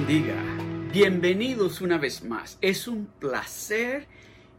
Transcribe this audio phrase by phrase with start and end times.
[0.00, 0.34] Bendiga.
[0.94, 2.56] Bienvenidos una vez más.
[2.62, 4.06] Es un placer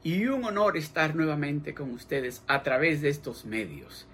[0.04, 4.06] y un honor estar nuevamente con ustedes a través de estos medios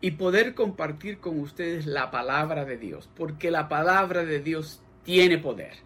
[0.00, 5.38] y poder compartir con ustedes la palabra de Dios, porque la palabra de Dios tiene
[5.38, 5.78] poder.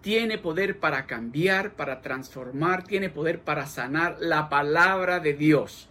[0.00, 5.88] Tiene poder para cambiar, para transformar, tiene poder para sanar la palabra de Dios.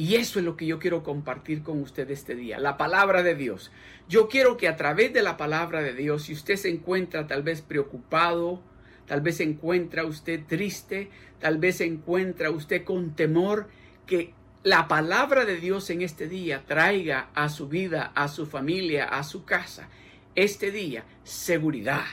[0.00, 3.34] Y eso es lo que yo quiero compartir con usted este día, la palabra de
[3.34, 3.72] Dios.
[4.08, 7.42] Yo quiero que a través de la palabra de Dios, si usted se encuentra tal
[7.42, 8.62] vez preocupado,
[9.06, 13.70] tal vez se encuentra usted triste, tal vez se encuentra usted con temor,
[14.06, 19.06] que la palabra de Dios en este día traiga a su vida, a su familia,
[19.06, 19.88] a su casa,
[20.36, 22.04] este día, seguridad,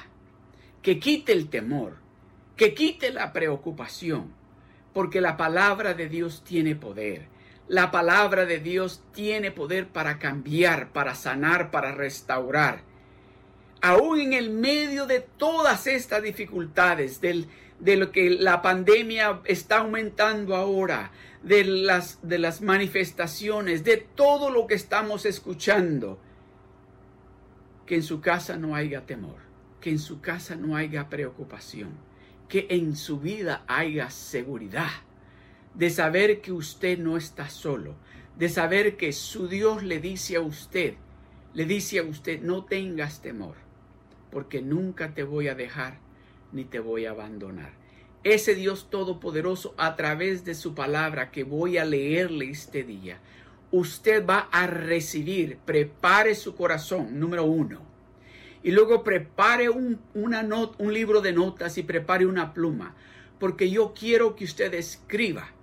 [0.81, 1.97] que quite el temor,
[2.57, 4.33] que quite la preocupación,
[4.91, 7.34] porque la palabra de Dios tiene poder.
[7.67, 12.81] La palabra de Dios tiene poder para cambiar, para sanar, para restaurar.
[13.81, 17.47] Aún en el medio de todas estas dificultades, del,
[17.79, 24.51] de lo que la pandemia está aumentando ahora, de las, de las manifestaciones, de todo
[24.51, 26.19] lo que estamos escuchando,
[27.87, 29.37] que en su casa no haya temor,
[29.81, 31.89] que en su casa no haya preocupación,
[32.47, 35.04] que en su vida haya seguridad
[35.75, 37.95] de saber que usted no está solo,
[38.37, 40.95] de saber que su Dios le dice a usted,
[41.53, 43.55] le dice a usted, no tengas temor,
[44.31, 45.99] porque nunca te voy a dejar
[46.51, 47.73] ni te voy a abandonar.
[48.23, 53.19] Ese Dios Todopoderoso a través de su palabra que voy a leerle este día,
[53.71, 57.81] usted va a recibir, prepare su corazón, número uno,
[58.63, 60.47] y luego prepare un, una
[60.77, 62.95] un libro de notas y prepare una pluma,
[63.39, 65.54] porque yo quiero que usted escriba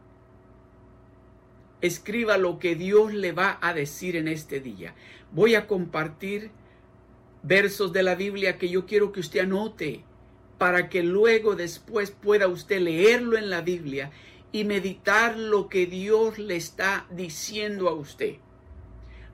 [1.82, 4.94] escriba lo que Dios le va a decir en este día.
[5.32, 6.50] Voy a compartir
[7.42, 10.04] versos de la Biblia que yo quiero que usted anote
[10.58, 14.12] para que luego después pueda usted leerlo en la Biblia
[14.52, 18.36] y meditar lo que Dios le está diciendo a usted.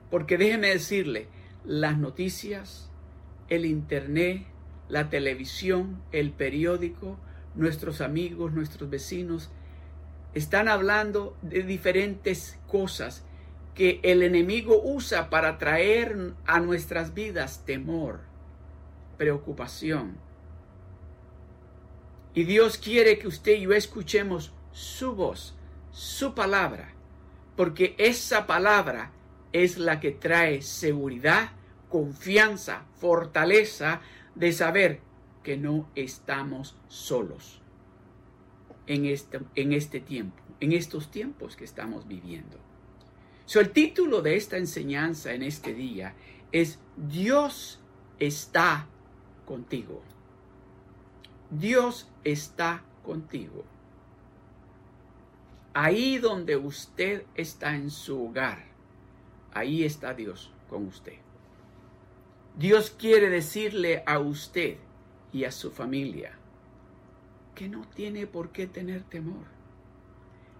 [0.09, 1.27] Porque déjeme decirle,
[1.65, 2.89] las noticias,
[3.49, 4.47] el internet,
[4.87, 7.19] la televisión, el periódico,
[7.53, 9.51] nuestros amigos, nuestros vecinos,
[10.33, 13.23] están hablando de diferentes cosas
[13.73, 18.19] que el enemigo usa para traer a nuestras vidas temor,
[19.17, 20.17] preocupación.
[22.33, 25.55] Y Dios quiere que usted y yo escuchemos su voz,
[25.91, 26.93] su palabra,
[27.55, 29.11] porque esa palabra
[29.51, 31.51] es la que trae seguridad,
[31.89, 34.01] confianza, fortaleza
[34.35, 34.99] de saber
[35.41, 37.58] que no estamos solos
[38.89, 42.57] en este, en este tiempo, en estos tiempos que estamos viviendo.
[43.45, 46.15] So, el título de esta enseñanza en este día
[46.51, 47.79] es Dios
[48.19, 48.87] está
[49.45, 50.01] contigo.
[51.51, 53.63] Dios está contigo.
[55.73, 58.65] Ahí donde usted está en su hogar,
[59.53, 61.17] ahí está Dios con usted.
[62.57, 64.77] Dios quiere decirle a usted
[65.31, 66.38] y a su familia,
[67.59, 69.43] que no tiene por qué tener temor,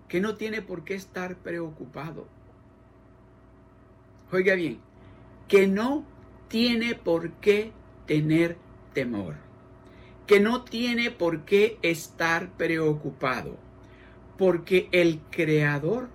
[0.09, 2.27] que no tiene por qué estar preocupado.
[4.33, 4.81] Oiga bien,
[5.47, 6.03] que no
[6.49, 7.71] tiene por qué
[8.05, 8.57] tener
[8.91, 9.35] temor,
[10.27, 13.57] que no tiene por qué estar preocupado,
[14.37, 16.09] porque el creador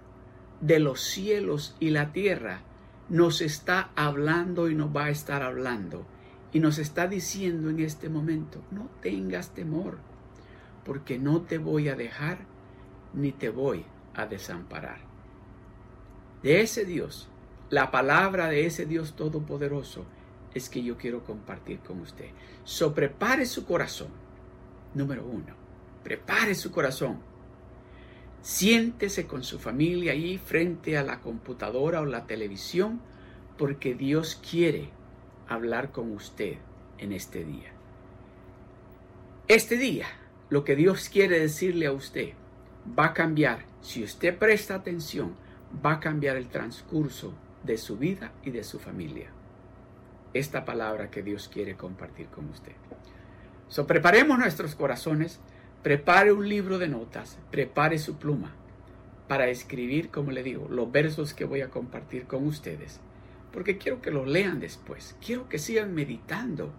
[0.61, 2.61] de los cielos y la tierra
[3.09, 6.07] nos está hablando y nos va a estar hablando
[6.53, 10.13] y nos está diciendo en este momento, no tengas temor
[10.85, 12.39] porque no te voy a dejar
[13.13, 14.99] ni te voy a desamparar.
[16.43, 17.29] De ese Dios,
[17.71, 20.05] la palabra de ese Dios todopoderoso
[20.53, 22.29] es que yo quiero compartir con usted.
[22.65, 24.09] So prepare su corazón.
[24.95, 25.55] Número uno,
[26.03, 27.19] prepare su corazón.
[28.43, 33.01] Siéntese con su familia ahí frente a la computadora o la televisión
[33.57, 34.91] porque Dios quiere
[35.49, 36.59] hablar con usted
[36.99, 37.73] en este día.
[39.49, 40.07] Este día
[40.51, 42.35] lo que Dios quiere decirle a usted
[42.99, 43.65] va a cambiar.
[43.81, 45.35] Si usted presta atención,
[45.85, 49.31] va a cambiar el transcurso de su vida y de su familia.
[50.35, 52.73] Esta palabra que Dios quiere compartir con usted.
[53.69, 55.41] So, preparemos nuestros corazones,
[55.83, 58.53] prepare un libro de notas, prepare su pluma
[59.29, 63.01] para escribir, como le digo, los versos que voy a compartir con ustedes.
[63.53, 65.17] Porque quiero que lo lean después.
[65.25, 66.73] Quiero que sigan meditando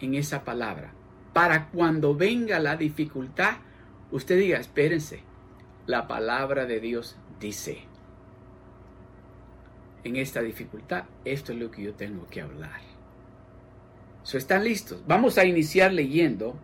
[0.00, 0.92] en esa palabra
[1.32, 3.58] para cuando venga la dificultad,
[4.10, 5.22] usted diga, espérense,
[5.86, 7.84] la palabra de Dios dice,
[10.04, 12.80] en esta dificultad, esto es lo que yo tengo que hablar.
[14.32, 15.02] ¿Están listos?
[15.08, 16.56] Vamos a iniciar leyendo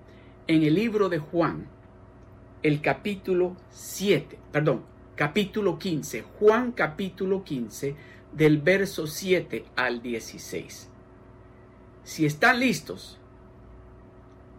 [0.46, 1.66] en el libro de Juan,
[2.62, 4.84] el capítulo 7, perdón,
[5.16, 7.96] capítulo 15, Juan capítulo 15,
[8.32, 10.90] del verso 7 al 16.
[12.04, 13.18] Si están listos,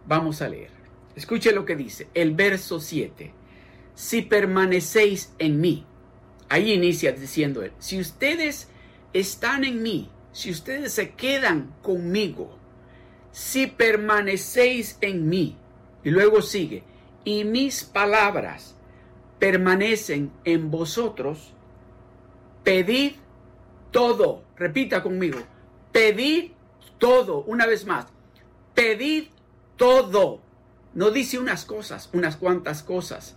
[0.08, 0.70] vamos a leer.
[1.14, 3.32] Escuche lo que dice el verso 7.
[3.94, 5.84] Si permanecéis en mí,
[6.48, 8.68] ahí inicia diciendo él, si ustedes
[9.12, 12.56] están en mí, si ustedes se quedan conmigo,
[13.32, 15.56] si permanecéis en mí,
[16.04, 16.84] y luego sigue,
[17.24, 18.76] y mis palabras
[19.38, 21.52] permanecen en vosotros,
[22.64, 23.12] pedid
[23.90, 25.40] todo, repita conmigo,
[25.92, 26.52] pedid
[26.98, 28.06] todo, una vez más,
[28.74, 29.26] pedid
[29.78, 30.42] todo.
[30.92, 33.36] No dice unas cosas, unas cuantas cosas.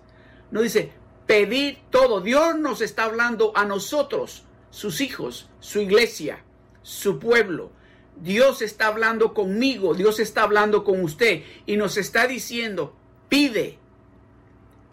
[0.51, 0.91] No dice,
[1.25, 2.19] pedid todo.
[2.19, 6.43] Dios nos está hablando a nosotros, sus hijos, su iglesia,
[6.81, 7.71] su pueblo.
[8.17, 12.93] Dios está hablando conmigo, Dios está hablando con usted y nos está diciendo,
[13.29, 13.79] pide,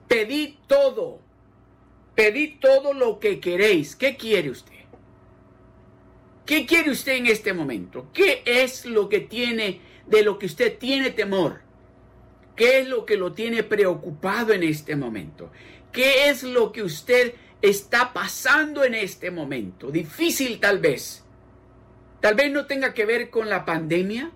[0.06, 1.20] pedid todo,
[2.14, 3.96] pedid todo lo que queréis.
[3.96, 4.77] ¿Qué quiere usted?
[6.48, 8.08] ¿Qué quiere usted en este momento?
[8.14, 11.60] ¿Qué es lo que tiene, de lo que usted tiene temor?
[12.56, 15.52] ¿Qué es lo que lo tiene preocupado en este momento?
[15.92, 19.90] ¿Qué es lo que usted está pasando en este momento?
[19.90, 21.22] Difícil tal vez.
[22.22, 24.30] Tal vez no tenga que ver con la pandemia.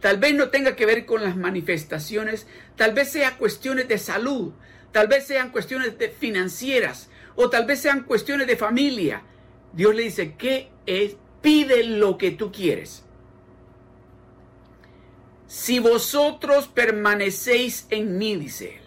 [0.00, 2.48] Tal vez no tenga que ver con las manifestaciones.
[2.74, 4.52] Tal vez sea cuestiones de salud.
[4.90, 7.08] Tal vez sean cuestiones de financieras.
[7.36, 9.22] O tal vez sean cuestiones de familia.
[9.72, 11.14] Dios le dice, ¿qué es?
[11.42, 13.04] Pide lo que tú quieres.
[15.46, 18.82] Si vosotros permanecéis en mí, dice él,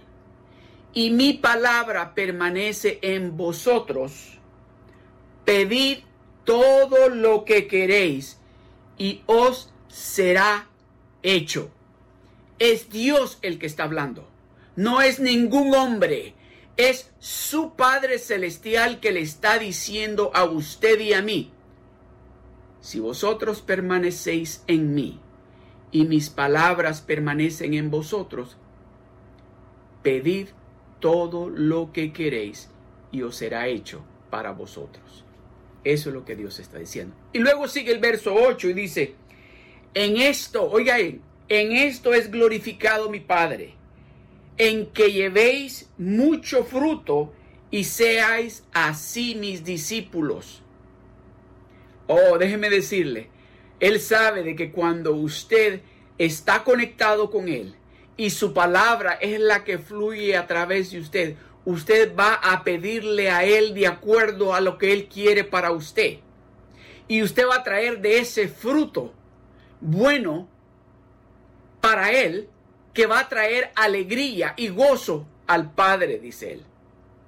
[0.93, 4.39] y mi palabra permanece en vosotros,
[5.45, 5.99] pedid
[6.43, 8.39] todo lo que queréis
[8.97, 10.67] y os será
[11.23, 11.69] hecho.
[12.59, 14.27] Es Dios el que está hablando,
[14.75, 16.33] no es ningún hombre,
[16.75, 21.51] es su Padre Celestial que le está diciendo a usted y a mí,
[22.81, 25.19] si vosotros permanecéis en mí,
[25.91, 28.57] y mis palabras permanecen en vosotros,
[30.03, 30.49] pedid
[30.99, 32.69] todo lo que queréis
[33.11, 35.25] y os será hecho para vosotros.
[35.83, 37.15] Eso es lo que Dios está diciendo.
[37.33, 39.15] Y luego sigue el verso 8 y dice,
[39.93, 43.73] en esto, oiga, en esto es glorificado mi Padre,
[44.57, 47.33] en que llevéis mucho fruto
[47.71, 50.61] y seáis así mis discípulos.
[52.11, 53.29] Oh, déjeme decirle,
[53.79, 55.81] él sabe de que cuando usted
[56.17, 57.75] está conectado con Él
[58.17, 61.35] y su palabra es la que fluye a través de usted,
[61.65, 66.17] usted va a pedirle a Él de acuerdo a lo que Él quiere para usted.
[67.07, 69.13] Y usted va a traer de ese fruto
[69.79, 70.50] bueno
[71.79, 72.50] para Él
[72.94, 76.63] que va a traer alegría y gozo al Padre, dice Él.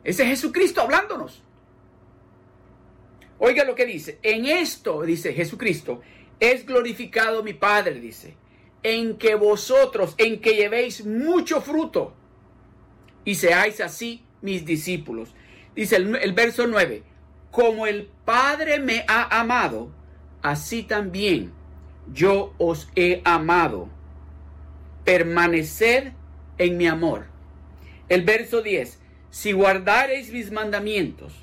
[0.03, 1.43] Ese es Jesucristo hablándonos.
[3.43, 4.19] Oiga lo que dice.
[4.21, 6.01] En esto, dice Jesucristo,
[6.39, 8.35] es glorificado mi Padre, dice,
[8.83, 12.13] en que vosotros, en que llevéis mucho fruto
[13.25, 15.33] y seáis así mis discípulos.
[15.75, 17.01] Dice el, verso 9,
[17.49, 19.89] como el Padre me ha amado,
[20.43, 21.51] así también
[22.13, 23.89] yo os he amado.
[25.03, 26.11] Permaneced
[26.59, 27.25] en mi amor.
[28.07, 28.99] El verso 10,
[29.31, 31.33] si guardareis mis mandamientos,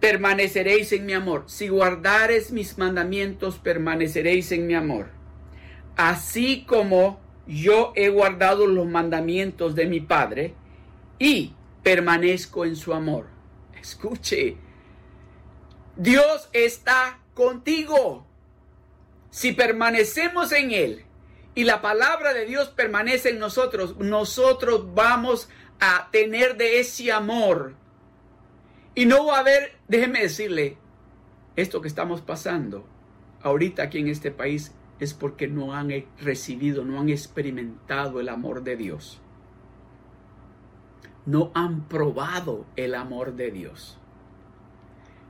[0.00, 1.44] permaneceréis en mi amor.
[1.46, 5.10] Si guardares mis mandamientos, permaneceréis en mi amor.
[5.96, 10.54] Así como yo he guardado los mandamientos de mi Padre
[11.18, 13.26] y permanezco en su amor.
[13.80, 14.56] Escuche,
[15.96, 18.26] Dios está contigo.
[19.30, 21.04] Si permanecemos en Él
[21.54, 25.48] y la palabra de Dios permanece en nosotros, nosotros vamos
[25.80, 27.74] a tener de ese amor
[28.98, 30.76] y no va a haber, déjeme decirle,
[31.54, 32.84] esto que estamos pasando
[33.42, 38.64] ahorita aquí en este país es porque no han recibido, no han experimentado el amor
[38.64, 39.20] de Dios.
[41.26, 43.98] No han probado el amor de Dios.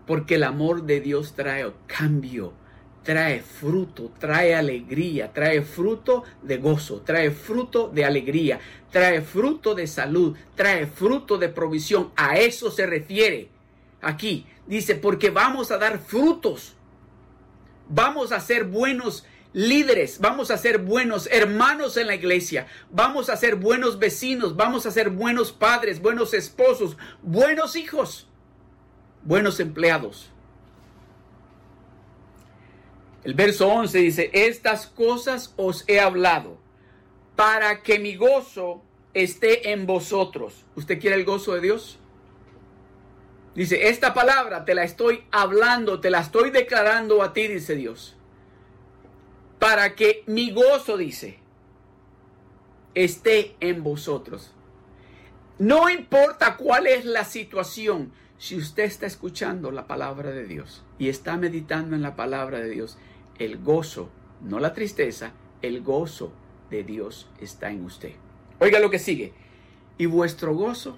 [0.07, 2.55] Porque el amor de Dios trae cambio,
[3.03, 8.61] trae fruto, trae alegría, trae fruto de gozo, trae fruto de alegría,
[8.91, 12.13] trae fruto de salud, trae fruto de provisión.
[12.17, 13.58] A eso se refiere
[14.01, 14.47] aquí.
[14.67, 16.75] Dice, porque vamos a dar frutos.
[17.89, 23.37] Vamos a ser buenos líderes, vamos a ser buenos hermanos en la iglesia, vamos a
[23.37, 28.29] ser buenos vecinos, vamos a ser buenos padres, buenos esposos, buenos hijos,
[29.25, 30.31] buenos empleados.
[33.25, 36.59] El verso 11 dice, estas cosas os he hablado
[37.35, 40.65] para que mi gozo esté en vosotros.
[40.77, 41.99] ¿Usted quiere el gozo de Dios?
[43.59, 48.17] Dice, esta palabra te la estoy hablando, te la estoy declarando a ti, dice Dios.
[49.59, 51.41] Para que mi gozo, dice,
[52.95, 54.55] esté en vosotros.
[55.59, 61.09] No importa cuál es la situación, si usted está escuchando la palabra de Dios y
[61.09, 62.97] está meditando en la palabra de Dios,
[63.41, 64.09] el gozo,
[64.41, 66.33] no la tristeza, el gozo
[66.71, 68.13] de Dios está en usted.
[68.61, 69.33] Oiga lo que sigue.
[69.99, 70.97] Y vuestro gozo,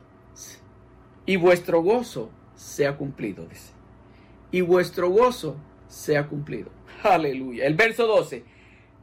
[1.24, 3.72] y vuestro gozo sea cumplido, dice.
[4.50, 5.56] Y vuestro gozo
[5.88, 6.70] sea cumplido.
[7.02, 7.64] Aleluya.
[7.64, 8.44] El verso 12.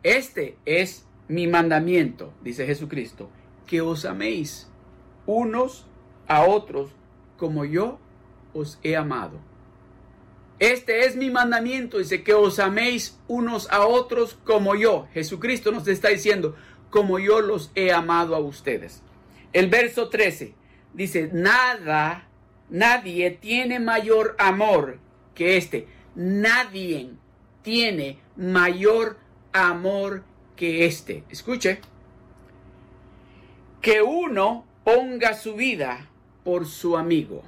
[0.03, 3.29] Este es mi mandamiento, dice Jesucristo,
[3.65, 4.69] que os améis
[5.25, 5.87] unos
[6.27, 6.91] a otros
[7.37, 7.99] como yo
[8.53, 9.39] os he amado.
[10.59, 15.07] Este es mi mandamiento, dice que os améis unos a otros como yo.
[15.13, 16.55] Jesucristo nos está diciendo,
[16.89, 19.01] como yo los he amado a ustedes.
[19.51, 20.53] El verso 13
[20.93, 22.26] dice, nada,
[22.69, 24.99] nadie tiene mayor amor
[25.35, 25.87] que este.
[26.15, 27.11] Nadie
[27.61, 29.17] tiene mayor
[29.53, 30.23] amor
[30.55, 31.23] que este.
[31.29, 31.79] Escuche,
[33.81, 36.09] que uno ponga su vida
[36.43, 37.43] por su amigo.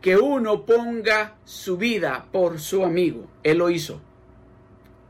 [0.00, 3.26] Que uno ponga su vida por su amigo.
[3.42, 4.00] Él lo hizo.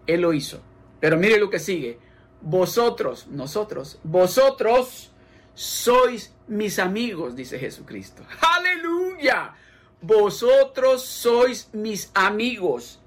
[0.06, 0.62] Él lo hizo.
[1.00, 1.98] Pero mire lo que sigue
[2.46, 5.10] vosotros, nosotros, vosotros
[5.54, 8.22] sois mis amigos, dice Jesucristo.
[8.56, 9.54] Aleluya.
[10.00, 13.00] Vosotros sois mis amigos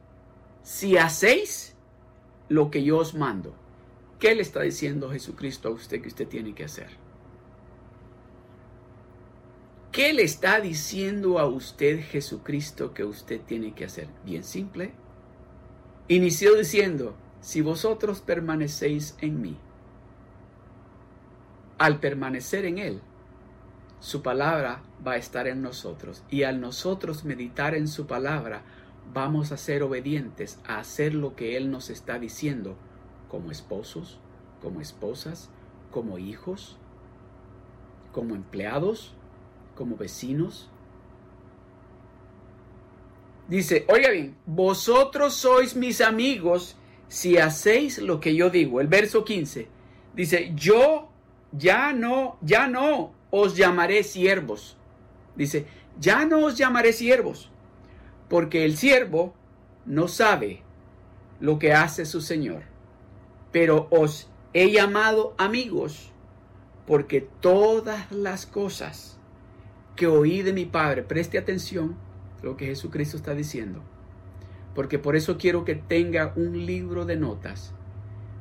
[0.64, 1.76] si hacéis
[2.50, 3.56] lo que yo os mando.
[4.20, 6.90] ¿Qué le está diciendo Jesucristo a usted que usted tiene que hacer?
[9.92, 14.08] ¿Qué le está diciendo a usted Jesucristo que usted tiene que hacer?
[14.26, 14.92] Bien simple.
[16.08, 19.58] Inició diciendo, si vosotros permanecéis en mí.
[21.78, 23.02] Al permanecer en Él,
[24.00, 28.64] su palabra va a estar en nosotros y al nosotros meditar en su palabra,
[29.14, 32.78] vamos a ser obedientes a hacer lo que Él nos está diciendo
[33.30, 34.20] como esposos,
[34.62, 35.50] como esposas,
[35.92, 36.78] como hijos,
[38.12, 39.14] como empleados,
[39.76, 40.70] como vecinos.
[43.48, 46.78] Dice, oiga bien, vosotros sois mis amigos
[47.08, 48.80] si hacéis lo que yo digo.
[48.80, 49.68] El verso 15
[50.16, 51.10] dice, yo
[51.52, 54.78] ya no, ya no os llamaré siervos.
[55.36, 55.66] Dice,
[56.00, 57.52] ya no os llamaré siervos,
[58.28, 59.34] porque el siervo
[59.86, 60.64] no sabe
[61.40, 62.64] lo que hace su Señor.
[63.52, 66.12] Pero os he llamado amigos,
[66.86, 69.18] porque todas las cosas
[69.96, 71.98] que oí de mi Padre, preste atención
[72.42, 73.84] lo que Jesucristo está diciendo
[74.80, 77.74] porque por eso quiero que tenga un libro de notas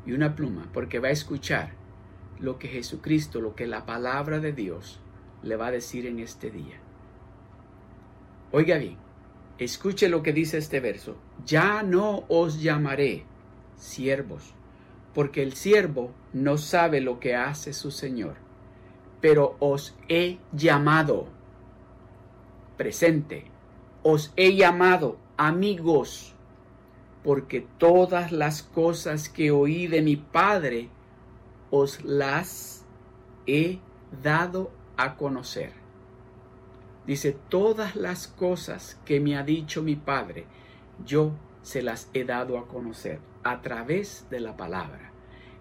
[0.07, 1.73] y una pluma, porque va a escuchar
[2.41, 5.01] lo que Jesucristo, lo que la palabra de Dios
[5.43, 6.81] le va a decir en este día.
[8.53, 8.97] Oiga bien,
[9.59, 11.17] escuche lo que dice este verso.
[11.45, 13.25] Ya no os llamaré
[13.77, 14.55] siervos,
[15.15, 18.37] porque el siervo no sabe lo que hace su Señor,
[19.21, 21.27] pero os he llamado
[22.77, 23.45] presente,
[24.03, 26.35] os he llamado amigos,
[27.25, 30.89] porque todas las cosas que oí de mi Padre
[31.71, 32.85] os las
[33.47, 33.79] he
[34.23, 35.73] dado a conocer.
[37.07, 40.47] Dice, todas las cosas que me ha dicho mi Padre,
[41.05, 41.33] yo
[41.63, 45.13] se las he dado a conocer a través de la palabra.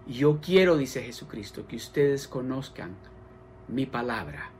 [0.06, 2.96] Yo quiero, dice Jesucristo, que ustedes conozcan
[3.66, 4.50] mi palabra,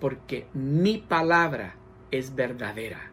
[0.00, 1.76] porque mi palabra
[2.10, 3.12] es verdadera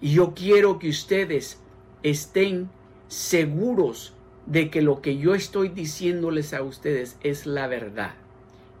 [0.00, 1.60] y yo quiero que ustedes
[2.02, 2.70] estén
[3.08, 4.14] seguros
[4.46, 8.14] de que lo que yo estoy diciéndoles a ustedes es la verdad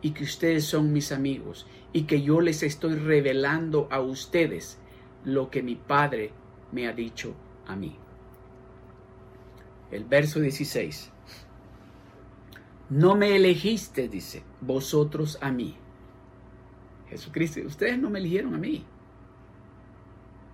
[0.02, 4.78] y que ustedes son mis amigos y que yo les estoy revelando a ustedes
[5.24, 6.32] lo que mi Padre
[6.72, 7.34] me ha dicho
[7.66, 7.96] a mí.
[9.90, 11.10] El verso 16.
[12.90, 15.76] No me elegiste, dice, vosotros a mí.
[17.08, 18.84] Jesucristo, ustedes no me eligieron a mí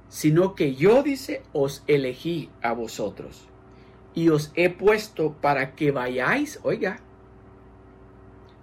[0.08, 3.48] sino que yo, dice, os elegí a vosotros
[4.16, 7.00] y os he puesto para que vayáis, oiga,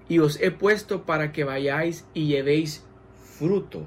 [0.10, 2.84] y os he puesto para que vayáis y llevéis
[3.38, 3.84] fruto,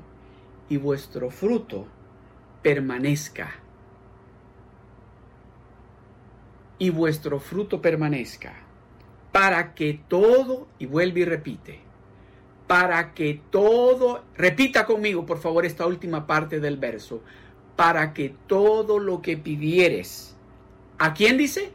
[0.68, 1.88] y vuestro fruto
[2.62, 3.50] permanezca.
[6.78, 8.54] Y vuestro fruto permanezca,
[9.32, 11.80] para que todo, y vuelve y repite,
[12.68, 17.23] para que todo, repita conmigo por favor esta última parte del verso,
[17.75, 20.35] para que todo lo que pidieres,
[20.98, 21.72] ¿a quién dice?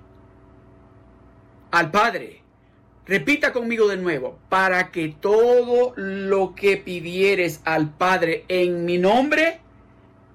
[1.72, 2.42] Al Padre.
[3.06, 9.60] Repita conmigo de nuevo, para que todo lo que pidieres al Padre en mi nombre,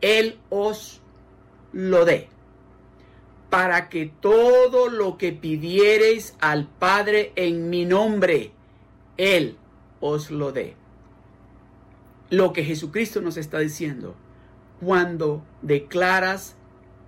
[0.01, 1.01] Él os
[1.73, 2.29] lo dé.
[3.51, 8.51] Para que todo lo que pidiereis al Padre en mi nombre,
[9.17, 9.57] Él
[10.01, 10.75] os lo dé.
[12.29, 14.17] Lo que Jesucristo nos está diciendo
[14.81, 16.57] cuando declaras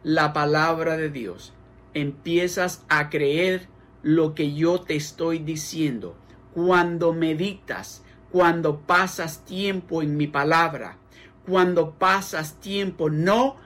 [0.03, 1.53] la palabra de Dios,
[2.01, 3.69] empiezas a creer
[4.03, 6.17] lo que yo te estoy diciendo.
[6.55, 10.99] Cuando meditas, cuando pasas tiempo en mi palabra,
[11.47, 13.57] cuando pasas tiempo no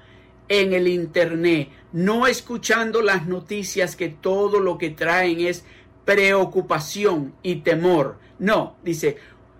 [0.49, 5.65] en el internet, no escuchando las noticias que todo lo que traen es
[6.05, 8.19] preocupación y temor.
[8.39, 9.17] No, dice,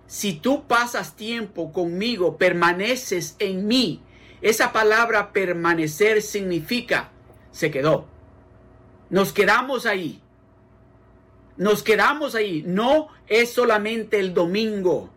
[0.07, 4.01] si tú pasas tiempo conmigo, permaneces en mí,
[4.41, 7.11] esa palabra permanecer significa
[7.51, 8.12] se quedó.
[9.13, 10.19] Nos quedamos ahí.
[11.55, 12.63] Nos quedamos ahí.
[12.65, 15.11] No es solamente el domingo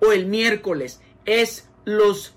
[0.00, 2.34] o el miércoles, es los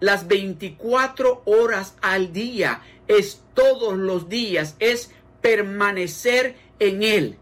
[0.00, 7.38] las 24 horas al día, es todos los días, es permanecer en él.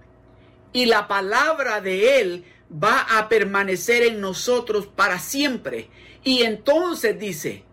[0.74, 5.88] Y la palabra de él va a permanecer en nosotros para siempre.
[6.22, 7.64] Y entonces dice,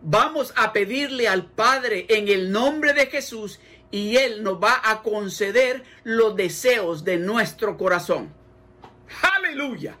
[0.00, 3.60] vamos a pedirle al Padre en el nombre de Jesús
[3.94, 8.34] y Él nos va a conceder los deseos de nuestro corazón.
[9.36, 9.96] Aleluya.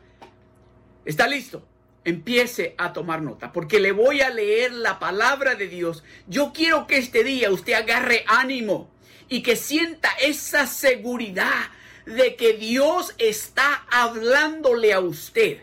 [1.04, 1.64] ¿Está listo?
[2.04, 6.02] Empiece a tomar nota, porque le voy a leer la palabra de Dios.
[6.26, 8.90] Yo quiero que este día usted agarre ánimo
[9.28, 11.70] y que sienta esa seguridad
[12.04, 15.62] de que Dios está hablándole a usted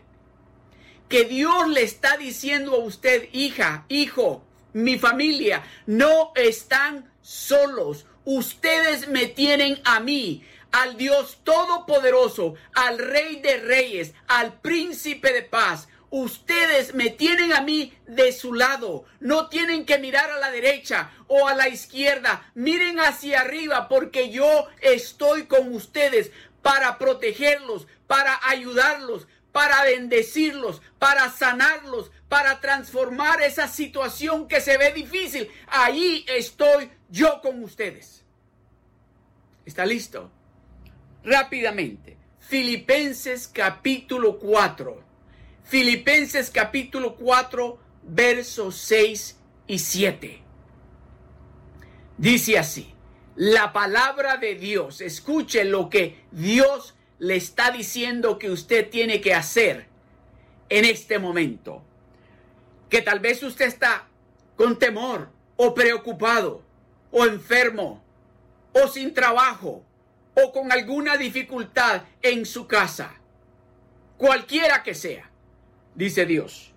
[1.09, 8.05] que Dios le está diciendo a usted, hija, hijo, mi familia, no están solos.
[8.25, 15.41] Ustedes me tienen a mí, al Dios Todopoderoso, al Rey de Reyes, al Príncipe de
[15.41, 15.87] Paz.
[16.11, 19.05] Ustedes me tienen a mí de su lado.
[19.19, 22.51] No tienen que mirar a la derecha o a la izquierda.
[22.53, 26.31] Miren hacia arriba porque yo estoy con ustedes
[26.61, 34.93] para protegerlos, para ayudarlos, para bendecirlos, para sanarlos, para transformar esa situación que se ve
[34.93, 35.49] difícil.
[35.67, 38.23] Ahí estoy yo con ustedes.
[39.65, 40.31] ¿Está listo?
[41.25, 42.15] Rápidamente.
[42.39, 45.03] Filipenses capítulo 4.
[45.65, 50.41] Filipenses capítulo 4, versos 6 y 7.
[52.17, 52.93] Dice así,
[53.35, 59.33] la palabra de Dios, escuche lo que Dios le está diciendo que usted tiene que
[59.33, 59.87] hacer
[60.69, 61.83] en este momento.
[62.91, 64.07] Que tal vez usted está
[64.55, 66.61] con temor o preocupado
[67.09, 68.03] o enfermo
[68.73, 69.83] o sin trabajo
[70.35, 73.15] o con alguna dificultad en su casa.
[74.17, 75.31] Cualquiera que sea,
[75.95, 76.73] dice Dios.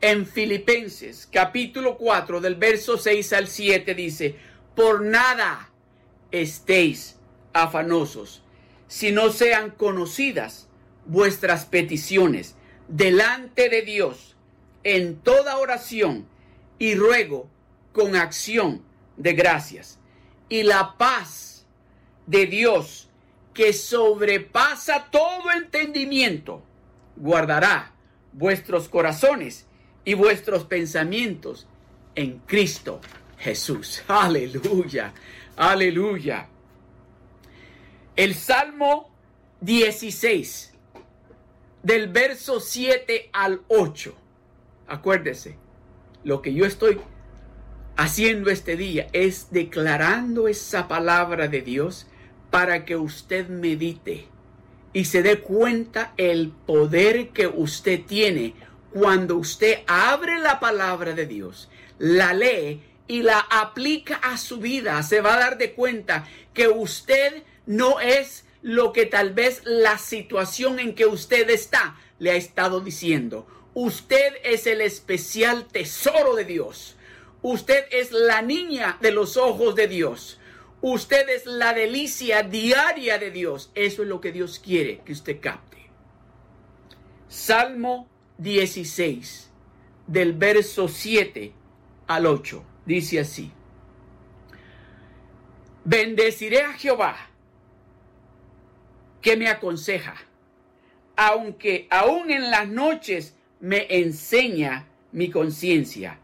[0.00, 4.36] En Filipenses capítulo 4 del verso 6 al 7 dice,
[4.74, 5.70] por nada
[6.32, 7.16] estéis
[7.52, 8.42] afanosos
[8.88, 10.68] si no sean conocidas
[11.06, 12.56] vuestras peticiones
[12.88, 14.31] delante de Dios
[14.84, 16.26] en toda oración
[16.78, 17.48] y ruego
[17.92, 18.82] con acción
[19.16, 19.98] de gracias.
[20.48, 21.66] Y la paz
[22.26, 23.08] de Dios
[23.54, 26.62] que sobrepasa todo entendimiento,
[27.16, 27.92] guardará
[28.32, 29.66] vuestros corazones
[30.04, 31.66] y vuestros pensamientos
[32.14, 33.00] en Cristo
[33.38, 34.02] Jesús.
[34.08, 35.12] Aleluya,
[35.56, 36.48] aleluya.
[38.16, 39.10] El Salmo
[39.60, 40.74] 16,
[41.82, 44.21] del verso 7 al 8.
[44.86, 45.56] Acuérdese,
[46.24, 47.00] lo que yo estoy
[47.96, 52.06] haciendo este día es declarando esa palabra de Dios
[52.50, 54.28] para que usted medite
[54.92, 58.54] y se dé cuenta el poder que usted tiene
[58.92, 65.02] cuando usted abre la palabra de Dios, la lee y la aplica a su vida.
[65.02, 69.98] Se va a dar de cuenta que usted no es lo que tal vez la
[69.98, 73.46] situación en que usted está le ha estado diciendo.
[73.74, 76.96] Usted es el especial tesoro de Dios.
[77.40, 80.38] Usted es la niña de los ojos de Dios.
[80.82, 83.70] Usted es la delicia diaria de Dios.
[83.74, 85.90] Eso es lo que Dios quiere que usted capte.
[87.28, 88.08] Salmo
[88.38, 89.50] 16,
[90.06, 91.52] del verso 7
[92.08, 92.64] al 8.
[92.84, 93.52] Dice así.
[95.84, 97.16] Bendeciré a Jehová
[99.20, 100.14] que me aconseja,
[101.16, 106.18] aunque aún en las noches me enseña mi conciencia.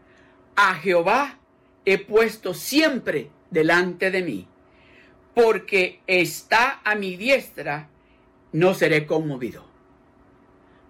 [0.55, 1.39] A Jehová
[1.85, 4.47] he puesto siempre delante de mí,
[5.33, 7.89] porque está a mi diestra,
[8.51, 9.65] no seré conmovido.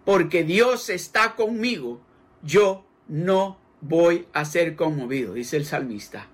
[0.04, 2.02] Porque Dios está conmigo,
[2.42, 6.28] yo no voy a ser conmovido, dice el salmista.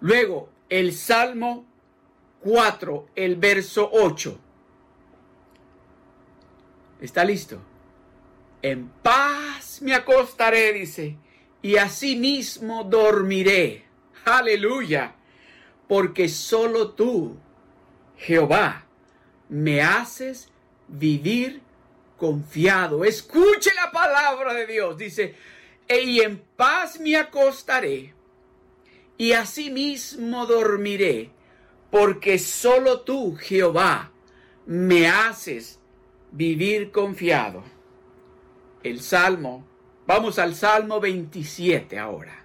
[0.00, 1.64] Luego, el Salmo
[2.40, 4.36] 4, el verso 8.
[7.00, 7.60] ¿Está listo?
[8.62, 11.16] En paz me acostaré, dice,
[11.60, 13.84] y asimismo dormiré.
[14.24, 15.14] Aleluya.
[15.88, 17.36] Porque solo tú,
[18.16, 18.86] Jehová,
[19.48, 20.48] me haces
[20.88, 21.60] vivir
[22.16, 23.04] confiado.
[23.04, 24.96] Escuche la palabra de Dios.
[24.96, 25.34] Dice,
[25.88, 28.14] y en paz me acostaré
[29.18, 31.30] y asimismo dormiré,
[31.90, 34.10] porque solo tú, Jehová,
[34.66, 35.78] me haces
[36.30, 37.62] vivir confiado.
[38.82, 39.64] El Salmo,
[40.06, 42.44] vamos al Salmo 27 ahora,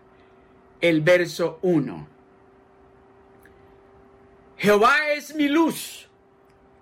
[0.81, 2.07] el verso 1.
[4.57, 6.07] Jehová es mi luz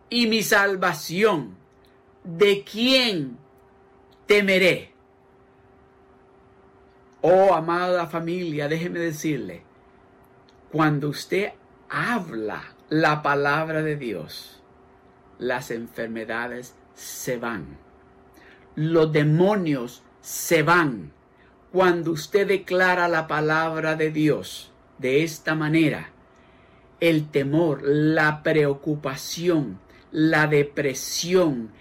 [0.10, 1.56] y mi salvación.
[2.24, 3.38] ¿De quién
[4.26, 4.92] temeré?
[7.22, 9.64] Oh, amada familia, déjeme decirle,
[10.72, 11.54] cuando usted
[11.90, 14.62] habla la palabra de Dios,
[15.40, 17.85] las enfermedades se van.
[18.76, 21.12] Los demonios se van.
[21.72, 26.10] Cuando usted declara la palabra de Dios de esta manera,
[27.00, 29.80] el temor, la preocupación,
[30.12, 31.72] la depresión,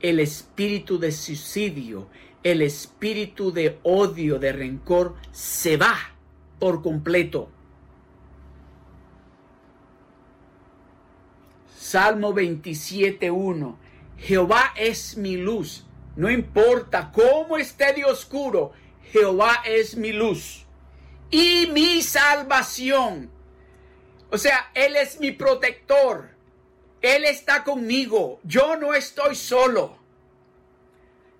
[0.00, 2.08] el espíritu de suicidio,
[2.42, 5.96] el espíritu de odio, de rencor, se va
[6.58, 7.50] por completo.
[11.76, 13.76] Salmo 27.1.
[14.18, 15.86] Jehová es mi luz.
[16.20, 18.72] No importa cómo esté de oscuro,
[19.10, 20.66] Jehová es mi luz
[21.30, 23.30] y mi salvación.
[24.30, 26.28] O sea, Él es mi protector.
[27.00, 28.38] Él está conmigo.
[28.42, 29.96] Yo no estoy solo.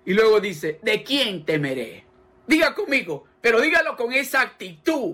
[0.03, 2.03] Y luego dice, ¿de quién temeré?
[2.47, 5.13] Diga conmigo, pero dígalo con esa actitud.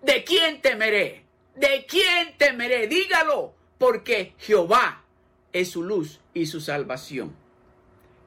[0.00, 1.26] ¿De quién temeré?
[1.54, 2.86] ¿De quién temeré?
[2.86, 5.04] Dígalo, porque Jehová
[5.52, 7.41] es su luz y su salvación.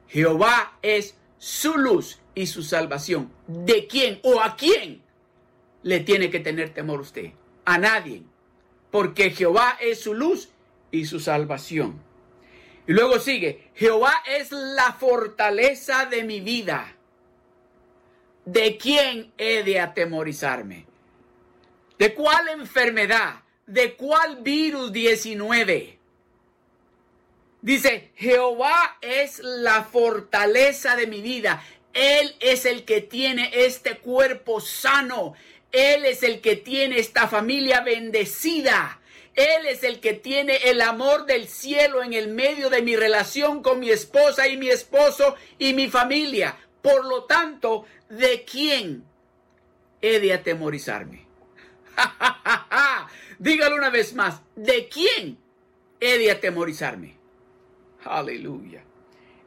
[0.08, 3.32] Jehová es su luz y su salvación.
[3.46, 5.02] ¿De quién o a quién
[5.82, 7.32] le tiene que tener temor usted?
[7.64, 8.22] A nadie.
[8.90, 10.50] Porque Jehová es su luz
[10.90, 12.00] y su salvación.
[12.86, 16.94] Y luego sigue, Jehová es la fortaleza de mi vida.
[18.44, 20.86] ¿De quién he de atemorizarme?
[21.98, 23.42] ¿De cuál enfermedad?
[23.66, 25.95] ¿De cuál virus 19?
[27.62, 31.64] Dice, Jehová es la fortaleza de mi vida.
[31.92, 35.34] Él es el que tiene este cuerpo sano.
[35.72, 39.00] Él es el que tiene esta familia bendecida.
[39.34, 43.62] Él es el que tiene el amor del cielo en el medio de mi relación
[43.62, 46.56] con mi esposa y mi esposo y mi familia.
[46.80, 49.04] Por lo tanto, ¿de quién
[50.00, 51.26] he de atemorizarme?
[53.38, 55.38] Dígalo una vez más, ¿de quién
[56.00, 57.15] he de atemorizarme?
[58.06, 58.82] Aleluya.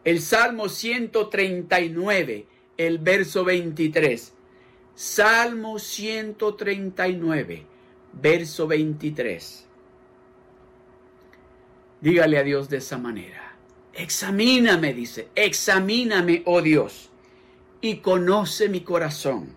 [0.04, 4.34] El Salmo 139, el verso 23.
[4.95, 7.65] Salmo 139,
[8.13, 9.65] verso 23.
[12.02, 13.56] Dígale a Dios de esa manera.
[13.93, 17.10] Examíname, dice, examíname, oh Dios,
[17.82, 19.56] y conoce mi corazón.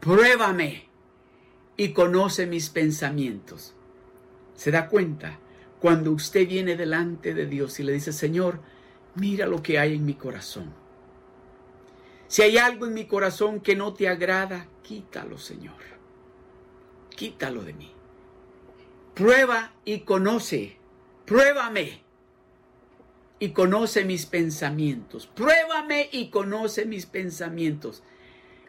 [0.00, 0.88] Pruébame
[1.76, 3.74] y conoce mis pensamientos.
[4.54, 5.38] ¿Se da cuenta?
[5.84, 8.58] Cuando usted viene delante de Dios y le dice, Señor,
[9.16, 10.72] mira lo que hay en mi corazón.
[12.26, 15.76] Si hay algo en mi corazón que no te agrada, quítalo, Señor.
[17.10, 17.92] Quítalo de mí.
[19.12, 20.78] Prueba y conoce
[21.26, 22.00] Pruébame
[23.38, 25.26] y conoce mis pensamientos.
[25.26, 28.02] Pruébame y conoce mis pensamientos.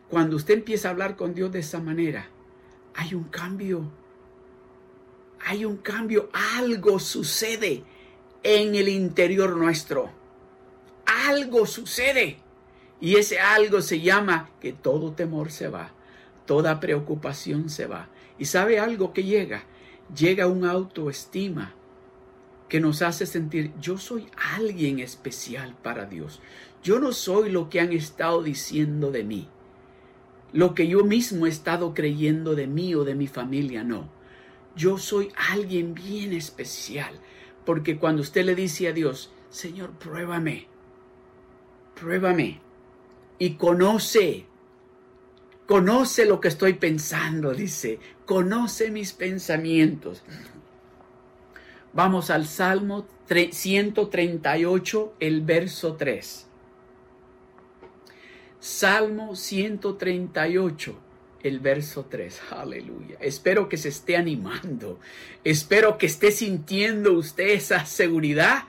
[0.09, 2.27] Cuando usted empieza a hablar con Dios de esa manera,
[2.93, 3.89] hay un cambio.
[5.45, 6.29] Hay un cambio.
[6.57, 7.83] Algo sucede
[8.43, 10.11] en el interior nuestro.
[11.27, 12.39] Algo sucede.
[12.99, 15.91] Y ese algo se llama que todo temor se va.
[16.45, 18.09] Toda preocupación se va.
[18.37, 19.63] Y sabe algo que llega.
[20.13, 21.73] Llega un autoestima
[22.69, 26.41] que nos hace sentir, yo soy alguien especial para Dios.
[26.83, 29.47] Yo no soy lo que han estado diciendo de mí,
[30.51, 34.09] lo que yo mismo he estado creyendo de mí o de mi familia, no.
[34.75, 37.19] Yo soy alguien bien especial,
[37.65, 40.67] porque cuando usted le dice a Dios, Señor, pruébame,
[41.95, 42.59] pruébame
[43.39, 44.47] y conoce
[45.65, 47.99] Conoce lo que estoy pensando, dice.
[48.25, 50.23] Conoce mis pensamientos.
[51.93, 56.47] Vamos al Salmo 138, el verso 3.
[58.59, 60.99] Salmo 138,
[61.47, 62.41] el verso 3.
[62.51, 63.17] Aleluya.
[63.19, 64.99] Espero que se esté animando.
[65.43, 68.63] Espero que esté sintiendo usted esa seguridad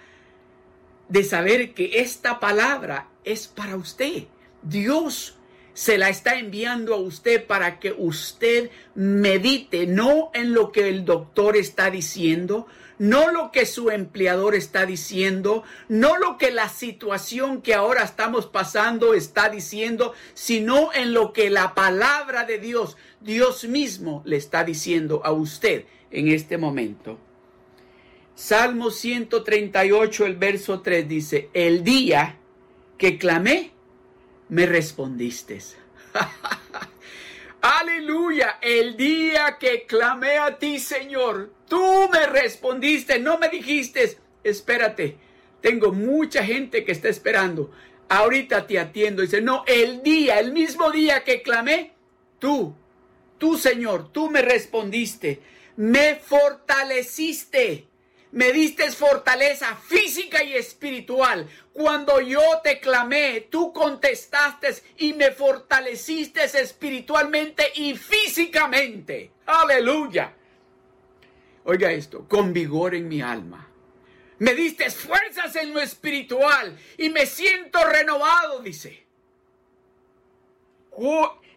[1.09, 4.25] de saber que esta palabra es para usted.
[4.63, 5.37] Dios
[5.73, 11.05] se la está enviando a usted para que usted medite no en lo que el
[11.05, 12.67] doctor está diciendo,
[12.99, 18.47] no lo que su empleador está diciendo, no lo que la situación que ahora estamos
[18.47, 24.65] pasando está diciendo, sino en lo que la palabra de Dios, Dios mismo le está
[24.65, 27.19] diciendo a usted en este momento.
[28.35, 32.37] Salmo 138, el verso 3 dice, el día
[32.99, 33.73] que clamé,
[34.49, 35.59] me respondiste.
[37.61, 45.17] Aleluya, el día que clamé a ti, Señor, tú me respondiste, no me dijiste, espérate,
[45.61, 47.73] tengo mucha gente que está esperando,
[48.09, 49.23] ahorita te atiendo.
[49.23, 51.93] Dice, no, el día, el mismo día que clamé,
[52.39, 52.75] tú,
[53.39, 55.41] tú, Señor, tú me respondiste,
[55.77, 57.89] me fortaleciste
[58.33, 61.49] me diste fortaleza física y espiritual.
[61.73, 69.31] Cuando yo te clamé, tú contestaste y me fortaleciste espiritualmente y físicamente.
[69.47, 70.35] Aleluya.
[71.65, 73.69] Oiga esto, con vigor en mi alma.
[74.39, 79.07] Me diste fuerzas en lo espiritual y me siento renovado, dice.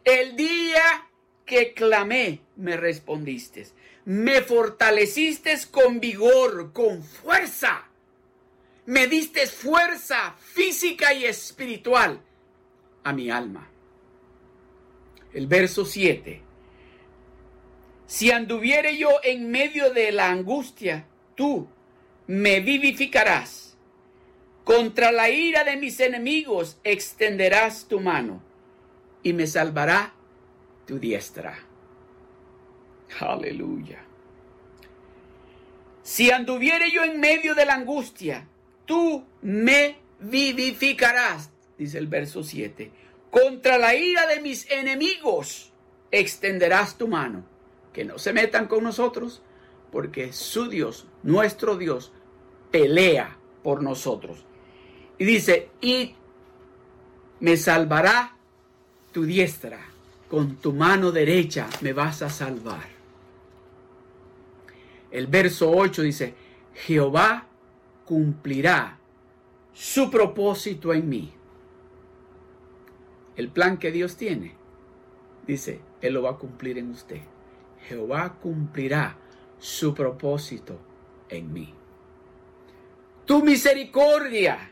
[0.03, 1.08] El día
[1.45, 3.67] que clamé, me respondiste
[4.05, 7.85] me fortaleciste con vigor, con fuerza.
[8.85, 12.21] Me diste fuerza física y espiritual
[13.03, 13.69] a mi alma.
[15.33, 16.41] El verso 7.
[18.07, 21.67] Si anduviere yo en medio de la angustia, tú
[22.25, 23.77] me vivificarás.
[24.63, 28.41] Contra la ira de mis enemigos extenderás tu mano
[29.21, 30.13] y me salvará
[30.88, 31.68] tu diestra.
[33.19, 34.03] Aleluya.
[36.03, 38.47] Si anduviere yo en medio de la angustia,
[38.85, 42.91] tú me vivificarás, dice el verso 7.
[43.29, 45.71] Contra la ira de mis enemigos
[46.11, 47.43] extenderás tu mano.
[47.93, 49.41] Que no se metan con nosotros,
[49.91, 52.11] porque su Dios, nuestro Dios,
[52.71, 54.45] pelea por nosotros.
[55.17, 56.15] Y dice, y
[57.39, 58.35] me salvará
[59.11, 59.79] tu diestra,
[60.29, 62.98] con tu mano derecha me vas a salvar.
[65.11, 66.35] El verso 8 dice,
[66.73, 67.47] Jehová
[68.05, 68.99] cumplirá
[69.73, 71.33] su propósito en mí.
[73.35, 74.55] El plan que Dios tiene,
[75.47, 77.21] dice, Él lo va a cumplir en usted.
[77.87, 79.17] Jehová cumplirá
[79.57, 80.79] su propósito
[81.29, 81.73] en mí.
[83.25, 84.71] Tu misericordia,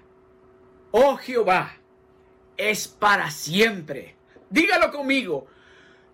[0.92, 1.78] oh Jehová,
[2.58, 4.16] es para siempre.
[4.50, 5.48] Dígalo conmigo.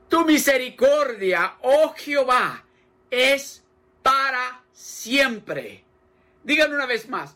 [0.10, 2.66] Tu misericordia, oh Jehová,
[3.10, 3.63] es
[4.04, 5.84] para siempre.
[6.44, 7.36] Díganlo una vez más.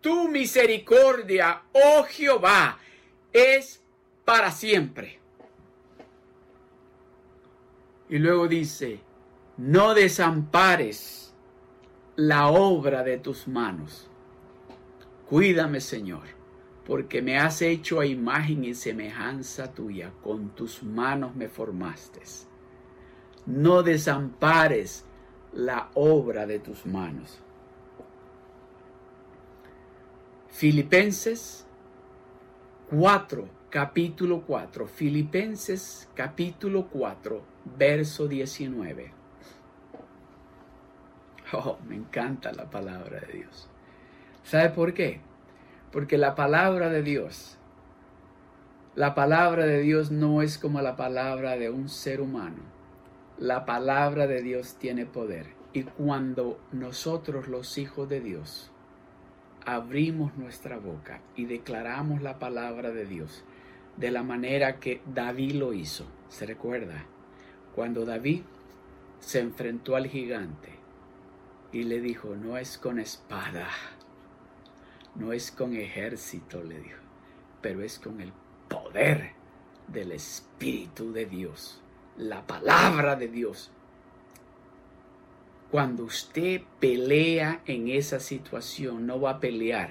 [0.00, 2.78] Tu misericordia, oh Jehová,
[3.32, 3.82] es
[4.24, 5.20] para siempre.
[8.08, 9.00] Y luego dice,
[9.56, 11.34] no desampares
[12.16, 14.08] la obra de tus manos.
[15.28, 16.22] Cuídame, Señor,
[16.86, 22.20] porque me has hecho a imagen y semejanza tuya, con tus manos me formaste.
[23.44, 25.05] No desampares
[25.56, 27.38] la obra de tus manos.
[30.48, 31.66] Filipenses
[32.90, 34.86] 4, capítulo 4.
[34.86, 37.42] Filipenses capítulo 4,
[37.76, 39.12] verso 19.
[41.52, 43.68] Oh, me encanta la palabra de Dios.
[44.42, 45.20] ¿Sabe por qué?
[45.90, 47.56] Porque la palabra de Dios,
[48.94, 52.75] la palabra de Dios no es como la palabra de un ser humano
[53.38, 55.46] la palabra de Dios tiene poder.
[55.72, 58.70] Y cuando nosotros los hijos de Dios
[59.66, 63.44] abrimos nuestra boca y declaramos la palabra de Dios
[63.96, 67.04] de la manera que David lo hizo, se recuerda,
[67.74, 68.42] cuando David
[69.20, 70.70] se enfrentó al gigante
[71.72, 73.68] y le dijo, no es con espada,
[75.14, 77.00] no es con ejército, le dijo,
[77.60, 78.32] pero es con el
[78.68, 79.32] poder
[79.88, 81.82] del Espíritu de Dios
[82.18, 83.70] la palabra de Dios.
[85.70, 89.90] Cuando usted pelea en esa situación, no va a pelear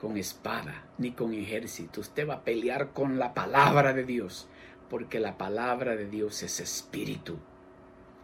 [0.00, 2.00] con espada ni con ejército.
[2.00, 4.48] Usted va a pelear con la palabra de Dios.
[4.90, 7.38] porque la palabra de Dios es espíritu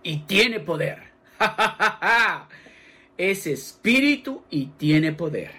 [0.03, 1.03] y tiene poder.
[3.16, 5.53] es espíritu y tiene poder.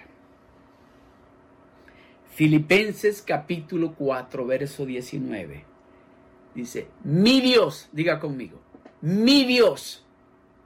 [2.32, 5.69] Filipenses capítulo 4, verso 19.
[6.54, 8.60] Dice, mi Dios, diga conmigo,
[9.00, 10.04] mi Dios,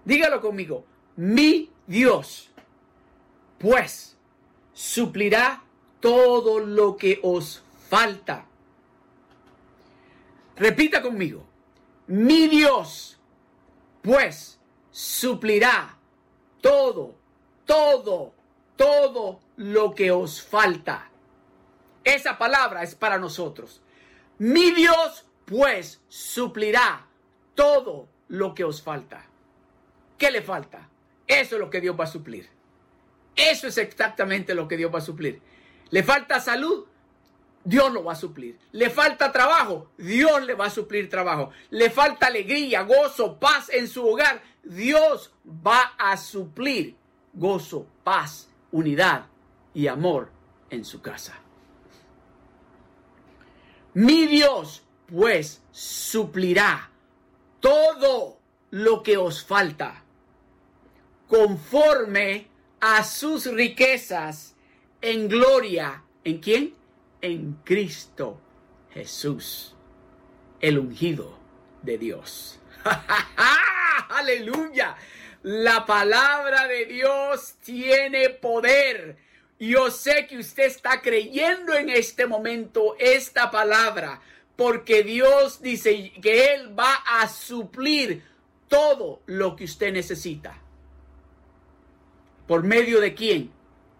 [0.05, 0.85] dígalo conmigo,
[1.17, 2.51] mi Dios,
[3.59, 4.17] pues
[4.73, 5.63] suplirá
[6.01, 8.47] todo lo que os falta.
[10.57, 11.45] Repita conmigo,
[12.07, 13.19] mi Dios,
[14.03, 14.59] pues
[14.91, 15.99] suplirá
[16.61, 17.15] todo,
[17.65, 18.33] todo,
[18.77, 21.11] todo lo que os falta.
[22.05, 23.81] Esa palabra es para nosotros.
[24.39, 27.07] Mi Dios, pues, suplirá
[27.55, 29.27] todo lo que os falta.
[30.19, 30.89] ¿Qué le falta?
[31.27, 32.49] Eso es lo que Dios va a suplir.
[33.37, 35.41] Eso es exactamente lo que Dios va a suplir.
[35.91, 36.87] Le falta salud,
[37.65, 38.59] Dios lo va a suplir.
[38.73, 41.51] Le falta trabajo, Dios le va a suplir trabajo.
[41.71, 46.97] Le falta alegría, gozo, paz en su hogar, Dios va a suplir
[47.33, 49.27] gozo, paz, unidad
[49.73, 50.31] y amor
[50.71, 51.41] en su casa.
[53.95, 56.91] Mi Dios, pues, suplirá
[57.61, 58.39] todo
[58.71, 60.03] lo que os falta
[61.29, 62.49] conforme
[62.81, 64.55] a sus riquezas
[65.01, 66.03] en gloria.
[66.25, 66.75] ¿En quién?
[67.21, 68.41] En Cristo
[68.93, 69.75] Jesús,
[70.61, 71.39] el ungido
[71.83, 72.61] de Dios.
[74.09, 74.97] Aleluya.
[75.43, 79.17] La palabra de Dios tiene poder.
[79.59, 84.21] Yo sé que usted está creyendo en este momento esta palabra,
[84.57, 88.23] porque Dios dice que Él va a suplir
[88.69, 90.61] todo lo que usted necesita.
[92.47, 93.51] ¿Por medio de quién?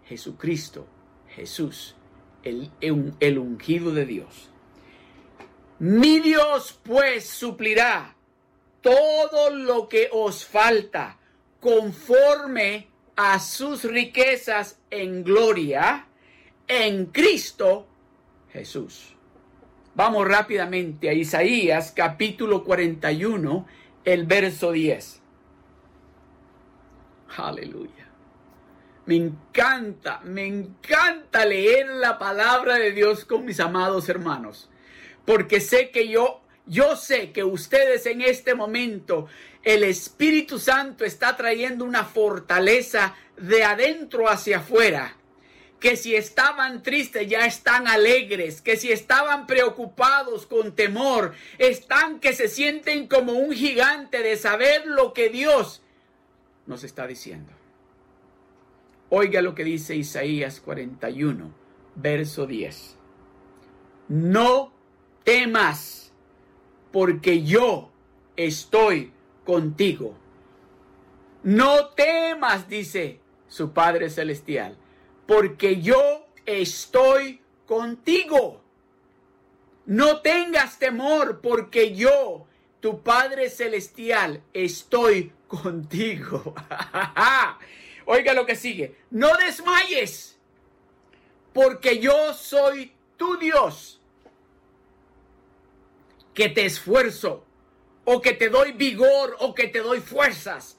[0.07, 0.87] Jesucristo,
[1.29, 1.95] Jesús,
[2.43, 4.49] el, el, ungido de Dios.
[5.79, 8.15] Mi Dios pues suplirá
[8.81, 11.17] todo lo que os falta
[11.59, 16.07] conforme a sus riquezas en gloria
[16.67, 17.87] en Cristo
[18.53, 19.14] Jesús.
[19.95, 23.65] Vamos rápidamente a Isaías capítulo 41,
[24.03, 25.21] el verso 10.
[27.37, 28.09] Aleluya.
[29.05, 34.69] Me encanta, me encanta leer la palabra de Dios con mis amados hermanos,
[35.23, 39.27] porque sé que yo, yo sé que ustedes en este momento,
[39.63, 45.15] el Espíritu Santo está trayendo una fortaleza de adentro hacia afuera
[45.79, 52.33] que si estaban tristes ya están alegres, que si estaban preocupados con temor, están que
[52.33, 55.81] se sienten como un gigante de saber lo que Dios
[56.65, 57.51] nos está diciendo.
[59.09, 61.51] Oiga lo que dice Isaías 41,
[61.95, 62.97] verso 10.
[64.07, 64.73] No
[65.23, 66.11] temas,
[66.91, 67.91] porque yo
[68.35, 69.11] estoy
[69.43, 70.15] contigo.
[71.43, 74.75] No temas, dice su Padre Celestial,
[75.25, 78.61] porque yo estoy contigo.
[79.85, 82.47] No tengas temor, porque yo,
[82.79, 86.55] tu Padre Celestial, estoy contigo.
[88.05, 88.95] Oiga lo que sigue.
[89.11, 90.37] No desmayes,
[91.53, 94.01] porque yo soy tu Dios,
[96.33, 97.45] que te esfuerzo,
[98.03, 100.77] o que te doy vigor, o que te doy fuerzas.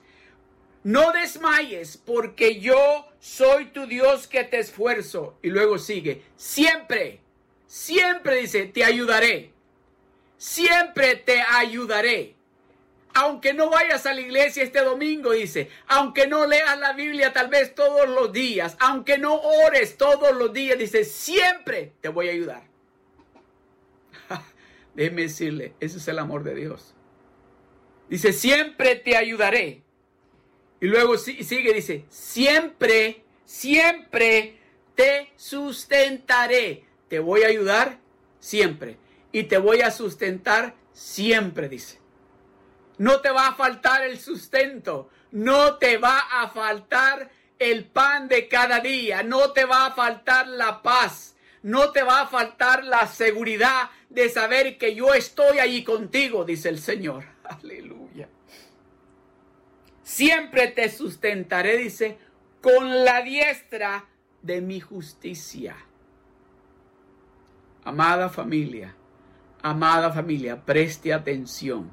[0.84, 5.38] No desmayes, porque yo soy tu Dios que te esfuerzo.
[5.42, 7.20] Y luego sigue, siempre,
[7.66, 9.52] siempre dice, te ayudaré.
[10.38, 12.36] Siempre te ayudaré
[13.16, 17.48] aunque no vayas a la iglesia este domingo, dice, aunque no leas la Biblia tal
[17.48, 22.32] vez todos los días, aunque no ores todos los días, dice, siempre te voy a
[22.32, 22.62] ayudar.
[24.94, 26.94] Déjeme decirle, ese es el amor de Dios.
[28.10, 29.85] Dice, siempre te ayudaré.
[30.80, 34.58] Y luego sigue, dice, siempre, siempre
[34.94, 36.84] te sustentaré.
[37.08, 37.98] Te voy a ayudar
[38.40, 38.98] siempre.
[39.32, 42.00] Y te voy a sustentar siempre, dice.
[42.98, 45.10] No te va a faltar el sustento.
[45.30, 49.22] No te va a faltar el pan de cada día.
[49.22, 51.36] No te va a faltar la paz.
[51.62, 56.68] No te va a faltar la seguridad de saber que yo estoy allí contigo, dice
[56.68, 57.24] el Señor.
[57.44, 58.28] Aleluya.
[60.06, 62.16] Siempre te sustentaré, dice,
[62.62, 64.04] con la diestra
[64.40, 65.76] de mi justicia.
[67.82, 68.94] Amada familia,
[69.62, 71.90] amada familia, preste atención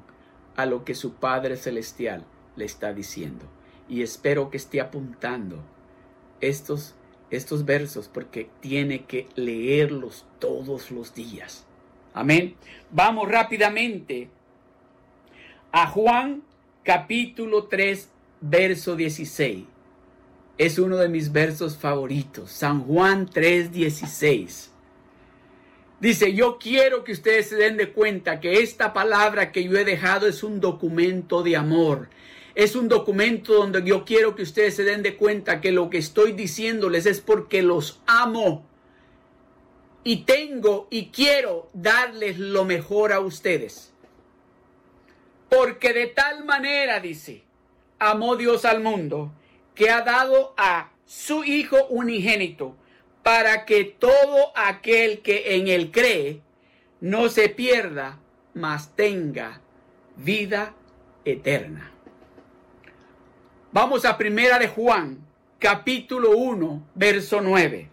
[0.54, 3.46] a lo que su Padre Celestial le está diciendo.
[3.88, 5.64] Y espero que esté apuntando
[6.40, 6.94] estos,
[7.30, 11.66] estos versos porque tiene que leerlos todos los días.
[12.12, 12.54] Amén.
[12.92, 14.30] Vamos rápidamente
[15.72, 16.44] a Juan
[16.84, 18.08] capítulo 3,
[18.42, 19.64] verso 16.
[20.58, 22.52] Es uno de mis versos favoritos.
[22.52, 24.70] San Juan 3, 16.
[25.98, 29.84] Dice, yo quiero que ustedes se den de cuenta que esta palabra que yo he
[29.84, 32.10] dejado es un documento de amor.
[32.54, 35.98] Es un documento donde yo quiero que ustedes se den de cuenta que lo que
[35.98, 38.66] estoy diciéndoles es porque los amo.
[40.04, 43.93] Y tengo y quiero darles lo mejor a ustedes.
[45.54, 47.44] Porque de tal manera, dice,
[47.98, 49.32] amó Dios al mundo,
[49.74, 52.76] que ha dado a su Hijo unigénito,
[53.22, 56.42] para que todo aquel que en él cree
[57.00, 58.18] no se pierda,
[58.52, 59.60] mas tenga
[60.16, 60.74] vida
[61.24, 61.92] eterna.
[63.72, 65.18] Vamos a primera de Juan,
[65.58, 67.90] capítulo 1, verso 9.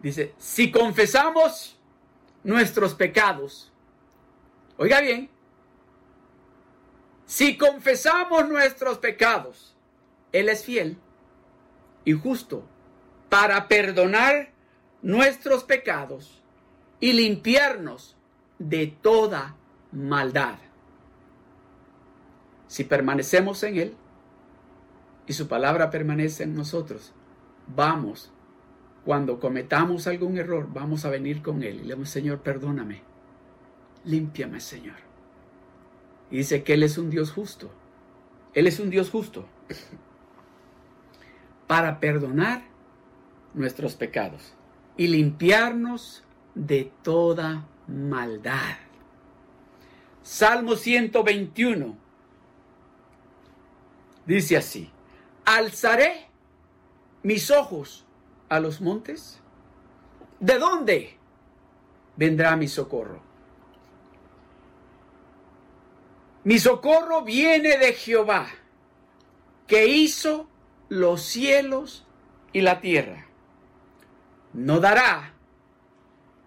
[0.00, 1.78] Dice, si confesamos
[2.42, 3.72] nuestros pecados,
[4.76, 5.30] oiga bien,
[7.32, 9.74] si confesamos nuestros pecados,
[10.32, 10.98] Él es fiel
[12.04, 12.62] y justo
[13.30, 14.50] para perdonar
[15.00, 16.42] nuestros pecados
[17.00, 18.18] y limpiarnos
[18.58, 19.56] de toda
[19.92, 20.58] maldad.
[22.66, 23.96] Si permanecemos en Él
[25.26, 27.14] y su palabra permanece en nosotros,
[27.66, 28.30] vamos,
[29.06, 33.00] cuando cometamos algún error, vamos a venir con Él y le Señor, perdóname,
[34.04, 35.11] límpiame, Señor.
[36.32, 37.70] Y dice que Él es un Dios justo.
[38.54, 39.46] Él es un Dios justo
[41.66, 42.62] para perdonar
[43.52, 44.54] nuestros pecados
[44.96, 46.24] y limpiarnos
[46.54, 48.78] de toda maldad.
[50.22, 51.98] Salmo 121
[54.24, 54.90] dice así,
[55.44, 56.28] alzaré
[57.22, 58.06] mis ojos
[58.48, 59.38] a los montes.
[60.40, 61.18] ¿De dónde
[62.16, 63.31] vendrá mi socorro?
[66.44, 68.48] Mi socorro viene de Jehová,
[69.68, 70.48] que hizo
[70.88, 72.04] los cielos
[72.52, 73.26] y la tierra.
[74.52, 75.34] No dará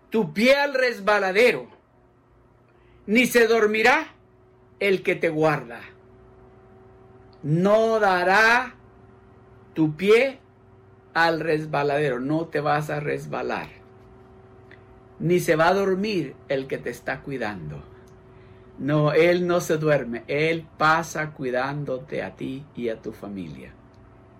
[0.09, 1.69] tu pie al resbaladero,
[3.05, 4.13] ni se dormirá
[4.79, 5.79] el que te guarda.
[7.41, 8.75] No dará
[9.73, 10.39] tu pie
[11.13, 13.69] al resbaladero, no te vas a resbalar,
[15.19, 17.94] ni se va a dormir el que te está cuidando.
[18.77, 23.73] No, Él no se duerme, Él pasa cuidándote a ti y a tu familia.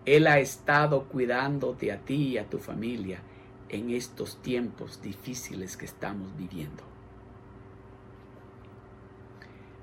[0.06, 3.20] Él ha estado cuidándote a ti y a tu familia
[3.70, 6.84] en estos tiempos difíciles que estamos viviendo.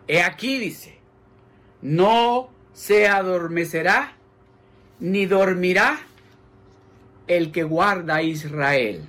[0.07, 0.99] He aquí dice,
[1.81, 4.17] no se adormecerá
[5.01, 5.99] ni dormirá
[7.27, 9.09] el que guarda a Israel.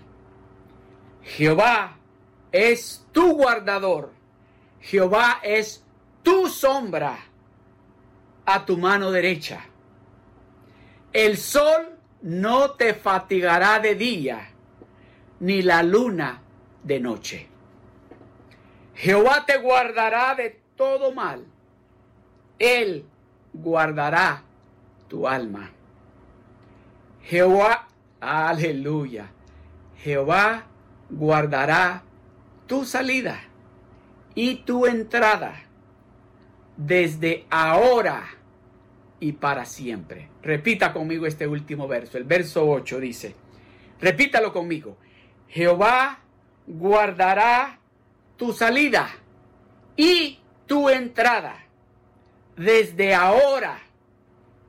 [1.23, 1.97] Jehová
[2.51, 4.11] es tu guardador
[4.83, 5.81] Jehová es
[6.23, 7.17] tu sombra
[8.45, 9.61] a tu mano derecha.
[11.13, 14.49] El sol no te fatigará de día,
[15.39, 16.41] ni la luna
[16.83, 17.47] de noche.
[18.95, 21.45] Jehová te guardará de todo mal.
[22.59, 23.05] Él
[23.53, 24.43] guardará
[25.07, 25.71] tu alma.
[27.21, 27.87] Jehová,
[28.19, 29.31] aleluya.
[29.97, 30.65] Jehová
[31.09, 32.03] guardará
[32.67, 33.52] tu salida
[34.35, 35.63] y tu entrada
[36.77, 38.25] desde ahora
[39.19, 40.29] y para siempre.
[40.41, 42.17] Repita conmigo este último verso.
[42.17, 43.35] El verso 8 dice,
[44.01, 44.97] repítalo conmigo.
[45.47, 46.19] Jehová
[46.67, 47.79] guardará
[48.37, 49.09] tu salida
[49.95, 51.63] y tu entrada
[52.57, 53.79] desde ahora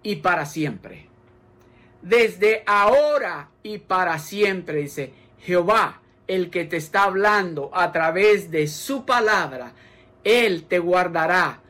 [0.02, 1.08] y para siempre.
[2.02, 8.66] Desde ahora y para siempre, dice Jehová el que te está hablando a través de
[8.66, 9.72] su palabra,
[10.24, 11.60] Él te guardará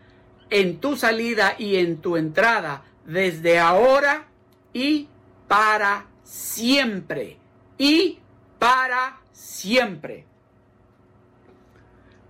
[0.51, 4.27] en tu salida y en tu entrada desde ahora
[4.73, 5.09] y
[5.49, 7.39] para siempre.
[7.77, 8.21] Y
[8.59, 10.27] para siempre.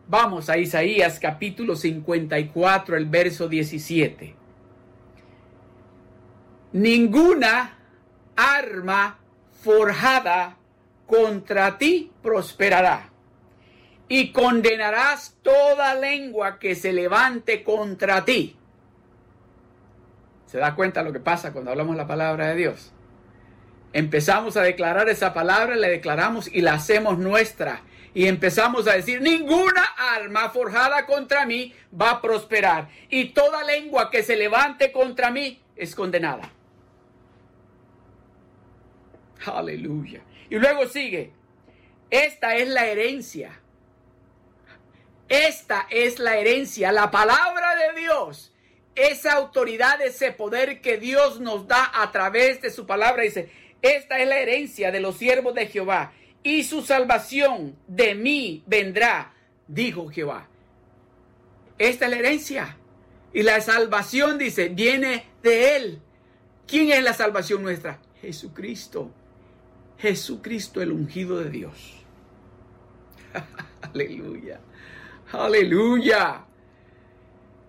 [0.07, 4.35] Vamos a Isaías capítulo 54, el verso 17.
[6.73, 7.79] Ninguna
[8.37, 9.19] arma
[9.63, 10.59] forjada
[11.07, 13.11] contra ti prosperará.
[14.09, 18.57] Y condenarás toda lengua que se levante contra ti.
[20.47, 22.93] ¿Se da cuenta lo que pasa cuando hablamos la palabra de Dios?
[23.93, 27.83] Empezamos a declarar esa palabra, la declaramos y la hacemos nuestra.
[28.13, 29.83] Y empezamos a decir, ninguna
[30.17, 32.89] alma forjada contra mí va a prosperar.
[33.09, 36.51] Y toda lengua que se levante contra mí es condenada.
[39.47, 40.23] Aleluya.
[40.55, 41.33] Y luego sigue,
[42.11, 43.61] esta es la herencia
[45.29, 48.53] esta es la herencia, la palabra de Dios.
[48.95, 53.23] Esa autoridad, ese poder que Dios nos da a través de su palabra.
[53.23, 53.51] Dice,
[53.83, 59.35] esta es la herencia de los siervos de Jehová y su salvación de mí vendrá,
[59.67, 60.49] dijo Jehová.
[61.79, 62.77] Esta es la herencia.
[63.33, 66.03] Y la salvación, dice, viene de Él.
[66.69, 67.99] ¿Quién es la salvación nuestra?
[68.21, 69.11] Jesucristo.
[69.99, 71.95] Jesucristo, el ungido de Dios.
[73.81, 74.61] Aleluya.
[75.33, 76.45] Aleluya.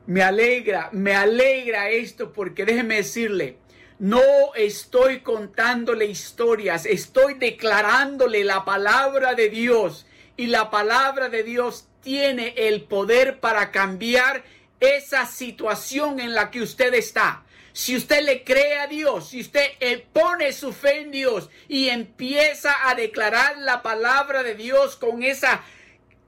[0.08, 3.58] Me alegra, me alegra esto porque déjeme decirle,
[3.98, 4.22] no
[4.56, 10.06] estoy contándole historias, estoy declarándole la palabra de Dios
[10.38, 14.44] y la palabra de Dios tiene el poder para cambiar
[14.80, 17.45] esa situación en la que usted está.
[17.76, 21.90] Si usted le cree a Dios, si usted eh, pone su fe en Dios y
[21.90, 25.62] empieza a declarar la palabra de Dios con esa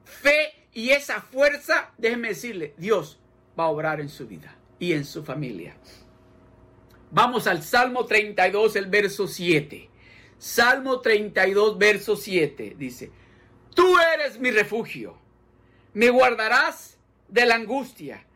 [0.04, 3.18] fe y esa fuerza, déjeme decirle, Dios
[3.58, 5.78] va a obrar en su vida y en su familia.
[7.12, 9.90] Vamos al Salmo 32, el verso 7.
[10.38, 13.10] Salmo 32, verso 7 dice,
[13.74, 15.18] Tú eres mi refugio,
[15.94, 16.98] me guardarás
[17.30, 18.28] de la angustia,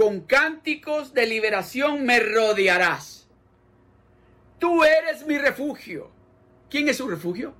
[0.00, 3.28] con cánticos de liberación me rodearás.
[4.58, 6.10] Tú eres mi refugio.
[6.70, 7.52] ¿Quién es su refugio?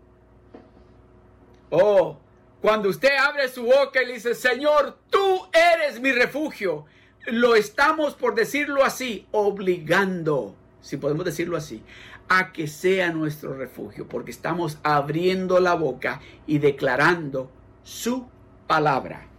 [1.69, 2.19] Oh,
[2.63, 6.87] cuando usted abre su boca y dice, Señor, tú eres mi refugio,
[7.27, 11.83] lo estamos, por decirlo así, obligando, si podemos decirlo así,
[12.31, 17.51] a que sea nuestro refugio, porque estamos abriendo la boca y declarando
[17.83, 18.27] su
[18.67, 19.30] palabra.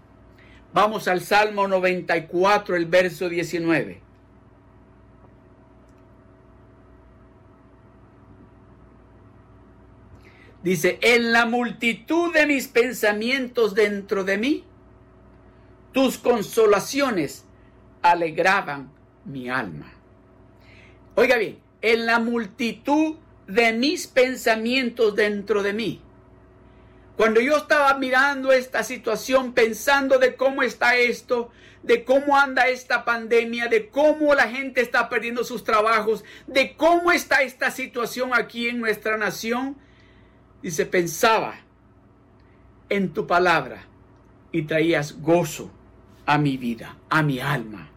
[0.73, 4.01] Vamos al Salmo 94, el verso 19.
[10.63, 14.63] Dice, en la multitud de mis pensamientos dentro de mí,
[15.91, 17.45] tus consolaciones
[18.01, 18.91] alegraban
[19.25, 19.91] mi alma.
[21.15, 23.15] Oiga bien, en la multitud
[23.47, 26.01] de mis pensamientos dentro de mí.
[27.17, 31.51] Cuando yo estaba mirando esta situación, pensando de cómo está esto,
[31.83, 37.11] de cómo anda esta pandemia, de cómo la gente está perdiendo sus trabajos, de cómo
[37.11, 39.77] está esta situación aquí en nuestra nación,
[40.61, 41.55] dice, pensaba
[42.89, 43.83] en tu palabra
[44.51, 45.71] y traías gozo
[46.25, 47.89] a mi vida, a mi alma.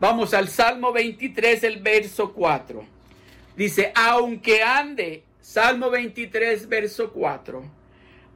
[0.00, 2.84] Vamos al Salmo 23, el verso 4.
[3.56, 7.62] Dice, aunque ande, Salmo 23, verso 4,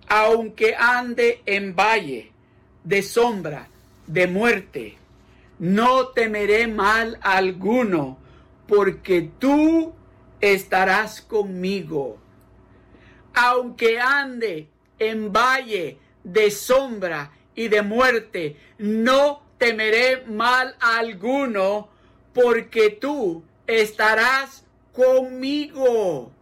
[0.08, 2.30] aunque ande en valle
[2.84, 3.68] de sombra,
[4.06, 4.98] de muerte,
[5.58, 8.18] no temeré mal alguno,
[8.68, 9.94] porque tú
[10.40, 12.18] estarás conmigo.
[13.34, 21.88] Aunque ande en valle de sombra y de muerte, no temeré mal alguno,
[22.32, 26.32] porque tú estarás conmigo.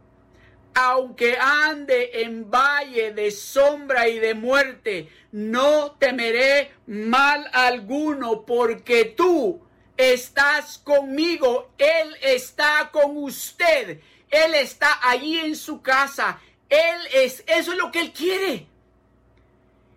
[0.75, 9.63] Aunque ande en valle de sombra y de muerte, no temeré mal alguno, porque tú
[9.97, 11.71] estás conmigo.
[11.79, 14.01] Él está con usted.
[14.31, 16.41] Él está allí en su casa.
[16.69, 18.67] Él es, eso es lo que Él quiere.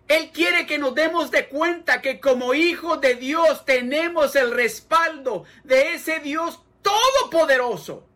[0.08, 5.44] Él quiere que nos demos de cuenta que como hijos de Dios tenemos el respaldo
[5.64, 8.07] de ese Dios todopoderoso.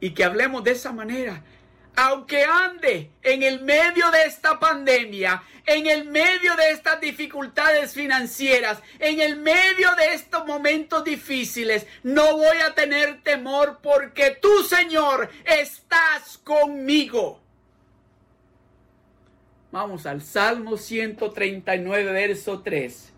[0.00, 1.42] Y que hablemos de esa manera.
[1.96, 8.82] Aunque ande en el medio de esta pandemia, en el medio de estas dificultades financieras,
[8.98, 15.30] en el medio de estos momentos difíciles, no voy a tener temor porque tú, Señor,
[15.44, 17.40] estás conmigo.
[19.72, 23.12] Vamos al Salmo 139, verso 3.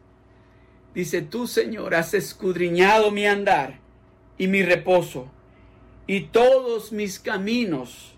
[0.95, 3.79] Dice, tú Señor has escudriñado mi andar
[4.39, 5.31] y mi reposo,
[6.09, 8.15] y todos mis caminos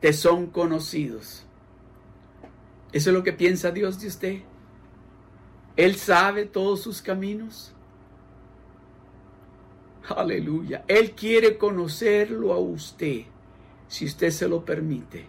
[0.00, 1.46] te son conocidos.
[2.92, 4.40] ¿Eso es lo que piensa Dios de usted?
[5.76, 7.72] Él sabe todos sus caminos.
[10.06, 10.84] Aleluya.
[10.86, 13.22] Él quiere conocerlo a usted,
[13.88, 15.24] si usted se lo permite.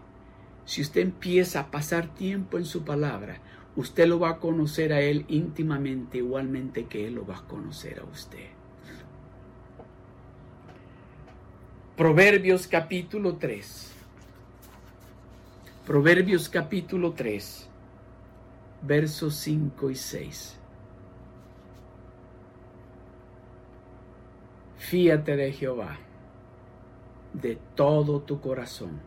[0.66, 3.40] Si usted empieza a pasar tiempo en su palabra,
[3.78, 8.00] usted lo va a conocer a Él íntimamente, igualmente que Él lo va a conocer
[8.02, 8.55] a usted.
[11.98, 13.94] Proverbios capítulo 3.
[15.86, 17.70] Proverbios capítulo 3,
[18.82, 20.58] versos 5 y 6.
[24.78, 25.98] Fíate de Jehová
[27.34, 29.02] de todo tu corazón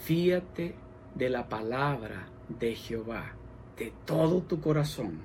[0.00, 0.74] Fíate
[1.14, 3.32] de la palabra de Jehová
[3.76, 5.20] de todo tu corazón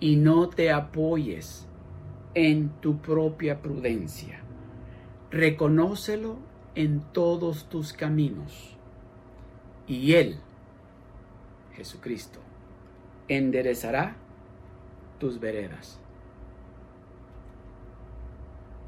[0.00, 1.66] y no te apoyes
[2.34, 4.42] en tu propia prudencia.
[5.30, 6.38] Reconócelo
[6.74, 8.76] en todos tus caminos
[9.86, 10.38] y Él,
[11.74, 12.40] Jesucristo,
[13.28, 14.16] enderezará
[15.18, 15.98] tus veredas.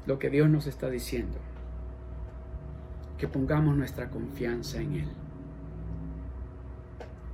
[0.05, 1.37] Lo que Dios nos está diciendo,
[3.17, 5.09] que pongamos nuestra confianza en Él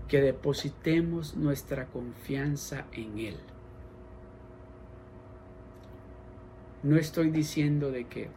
[0.10, 3.38] que depositemos nuestra confianza en Él.
[6.82, 8.30] No estoy diciendo de que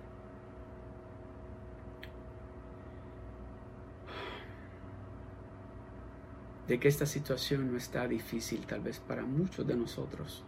[6.68, 10.44] de que esta situación no está difícil tal vez para muchos de nosotros.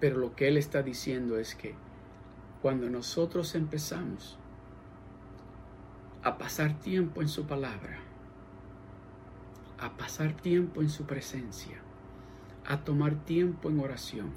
[0.00, 1.74] Pero lo que Él está diciendo es que
[2.60, 4.38] cuando nosotros empezamos
[6.22, 7.98] a pasar tiempo en su palabra,
[9.78, 11.78] a pasar tiempo en su presencia,
[12.66, 14.30] a tomar tiempo en oración,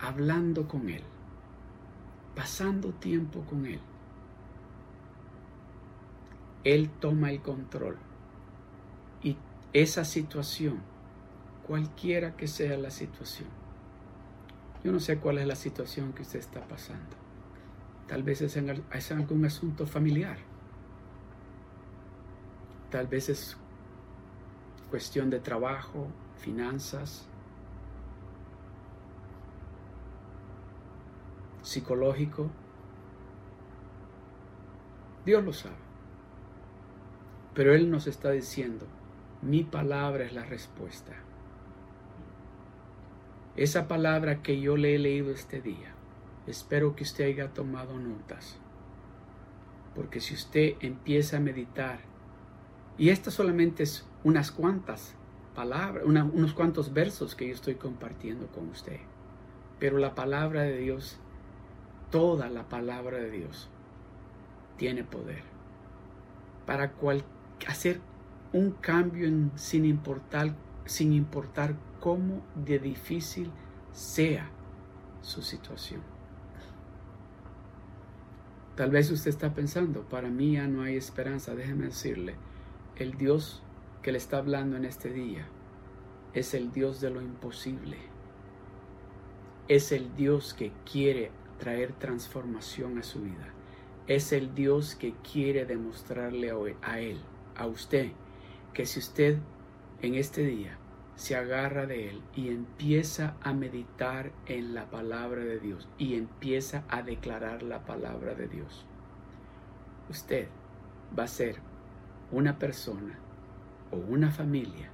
[0.00, 1.02] hablando con Él,
[2.34, 3.80] pasando tiempo con Él.
[6.64, 7.96] Él toma el control
[9.22, 9.36] y
[9.72, 10.80] esa situación,
[11.66, 13.48] cualquiera que sea la situación,
[14.84, 17.16] yo no sé cuál es la situación que usted está pasando.
[18.06, 18.56] Tal vez es,
[19.12, 20.38] algún asunto familiar
[22.90, 23.56] Tal vez es
[24.90, 26.08] cuestión de trabajo,
[26.38, 27.28] finanzas,
[31.62, 32.50] psicológico.
[35.24, 35.89] Dios lo sabe.
[37.54, 38.86] Pero Él nos está diciendo,
[39.42, 41.12] mi palabra es la respuesta.
[43.56, 45.94] Esa palabra que yo le he leído este día,
[46.46, 48.58] espero que usted haya tomado notas.
[49.94, 52.00] Porque si usted empieza a meditar
[52.96, 55.14] y estas solamente es unas cuantas
[55.54, 59.00] palabras, unos cuantos versos que yo estoy compartiendo con usted.
[59.80, 61.18] Pero la palabra de Dios,
[62.10, 63.68] toda la palabra de Dios,
[64.76, 65.42] tiene poder
[66.70, 66.92] para
[67.66, 68.00] hacer
[68.52, 70.54] un cambio sin, importar,
[70.84, 73.50] sin importar cómo de difícil
[73.92, 74.50] sea
[75.20, 76.02] su situación.
[78.76, 82.36] Tal vez usted está pensando, para mí ya no hay esperanza, déjeme decirle,
[82.96, 83.62] el Dios
[84.02, 85.46] que le está hablando en este día
[86.32, 87.98] es el Dios de lo imposible.
[89.68, 93.52] Es el Dios que quiere traer transformación a su vida.
[94.06, 96.52] Es el Dios que quiere demostrarle
[96.82, 97.18] a Él,
[97.60, 98.12] a usted,
[98.72, 99.38] que si usted
[100.00, 100.78] en este día
[101.14, 106.84] se agarra de Él y empieza a meditar en la palabra de Dios y empieza
[106.88, 108.86] a declarar la palabra de Dios,
[110.08, 110.48] usted
[111.16, 111.56] va a ser
[112.32, 113.18] una persona
[113.90, 114.88] o una familia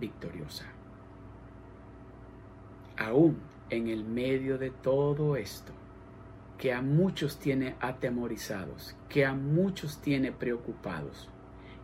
[0.00, 0.66] victoriosa.
[2.96, 3.38] Aún
[3.70, 5.72] en el medio de todo esto,
[6.58, 11.30] que a muchos tiene atemorizados, que a muchos tiene preocupados,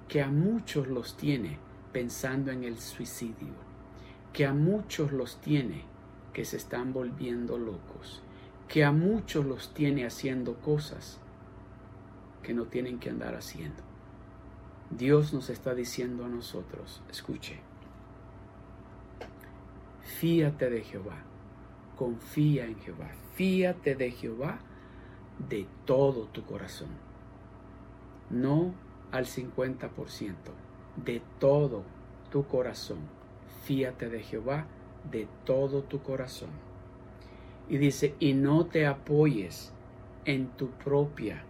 [0.08, 1.58] que a muchos los tiene
[1.92, 3.54] pensando en el suicidio,
[4.32, 5.84] que a muchos los tiene
[6.32, 8.22] que se están volviendo locos,
[8.68, 11.20] que a muchos los tiene haciendo cosas
[12.42, 13.82] que no tienen que andar haciendo.
[14.90, 17.60] Dios nos está diciendo a nosotros, escuche,
[20.02, 21.22] fíate de Jehová,
[21.96, 24.58] confía en Jehová, fíate de Jehová
[25.48, 26.90] de todo tu corazón,
[28.30, 28.74] no
[29.12, 30.34] al 50%,
[31.04, 31.82] de todo
[32.30, 32.98] tu corazón,
[33.64, 34.66] fíate de Jehová
[35.10, 36.50] de todo tu corazón.
[37.68, 39.72] Y dice, y no te apoyes
[40.24, 41.42] en tu propia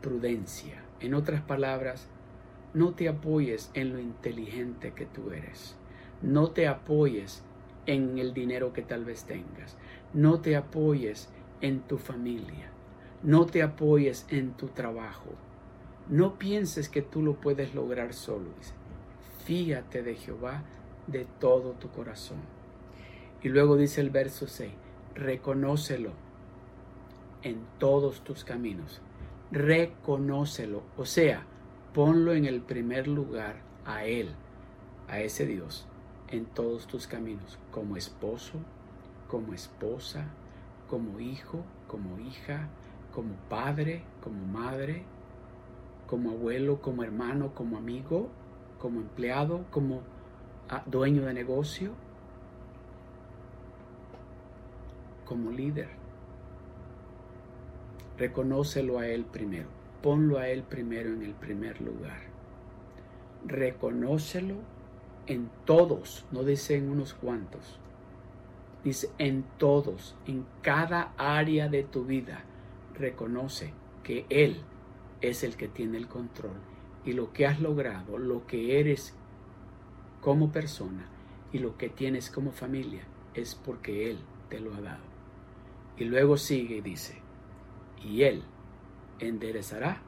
[0.00, 0.82] prudencia.
[1.00, 2.08] En otras palabras,
[2.74, 5.76] no te apoyes en lo inteligente que tú eres.
[6.22, 7.42] No te apoyes
[7.86, 9.76] en el dinero que tal vez tengas.
[10.12, 11.28] No te apoyes
[11.60, 12.70] en tu familia.
[13.22, 15.30] No te apoyes en tu trabajo.
[16.08, 18.50] No pienses que tú lo puedes lograr solo.
[19.44, 20.62] Fíate de Jehová
[21.06, 22.38] de todo tu corazón.
[23.42, 24.72] Y luego dice el verso 6,
[25.14, 26.12] reconócelo
[27.42, 29.00] en todos tus caminos.
[29.50, 30.82] Reconócelo.
[30.96, 31.46] O sea,
[31.96, 34.28] Ponlo en el primer lugar a Él,
[35.08, 35.86] a ese Dios,
[36.28, 38.58] en todos tus caminos, como esposo,
[39.28, 40.26] como esposa,
[40.90, 42.68] como hijo, como hija,
[43.14, 45.04] como padre, como madre,
[46.06, 48.28] como abuelo, como hermano, como amigo,
[48.78, 50.02] como empleado, como
[50.68, 51.92] ah, dueño de negocio,
[55.24, 55.88] como líder.
[58.18, 59.76] Reconócelo a Él primero
[60.06, 62.20] ponlo a Él primero en el primer lugar.
[63.44, 64.54] reconócelo
[65.26, 67.80] en todos, no dice en unos cuantos,
[68.84, 72.44] dice en todos, en cada área de tu vida,
[72.94, 73.72] reconoce
[74.04, 74.58] que Él
[75.20, 76.56] es el que tiene el control
[77.04, 79.14] y lo que has logrado, lo que eres
[80.20, 81.06] como persona
[81.52, 83.04] y lo que tienes como familia
[83.34, 85.04] es porque Él te lo ha dado.
[85.96, 87.20] Y luego sigue y dice,
[88.02, 88.42] y Él
[89.20, 90.02] enderezará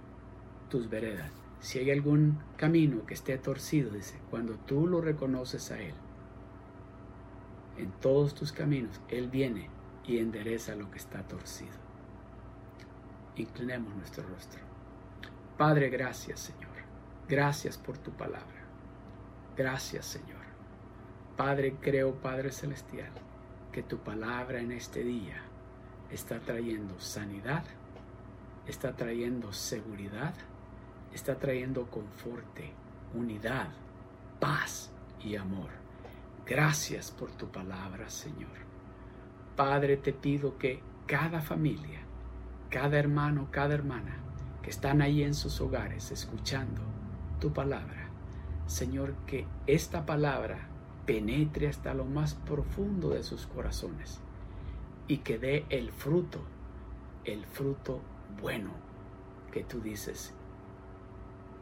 [0.69, 1.31] tus veredas.
[1.61, 5.95] Si hay algún camino que esté torcido, dice, cuando tú lo reconoces a Él,
[7.77, 9.71] en todos tus caminos, Él viene
[10.05, 11.77] y endereza lo que está torcido.
[13.37, 14.68] Inclinemos nuestro rostro.
[15.59, 16.71] Padre, gracias Señor.
[17.29, 18.63] Gracias por tu palabra.
[19.57, 20.39] Gracias Señor.
[21.37, 23.11] Padre, creo, Padre Celestial,
[23.73, 25.43] que tu palabra en este día
[26.13, 27.65] está trayendo sanidad,
[28.69, 30.33] está trayendo seguridad,
[31.13, 32.73] está trayendo conforte,
[33.13, 33.71] unidad,
[34.39, 35.71] paz y amor.
[36.47, 38.59] Gracias por tu palabra, Señor.
[39.57, 41.99] Padre, te pido que cada familia,
[42.71, 44.28] cada hermano, cada hermana
[44.69, 46.83] están ahí en sus hogares escuchando
[47.41, 48.11] tu palabra,
[48.66, 50.69] Señor, que esta palabra
[51.07, 54.21] penetre hasta lo más profundo de sus corazones
[55.07, 56.41] y que dé el fruto,
[57.25, 58.03] el fruto
[58.43, 58.73] bueno
[59.51, 60.35] que tú dices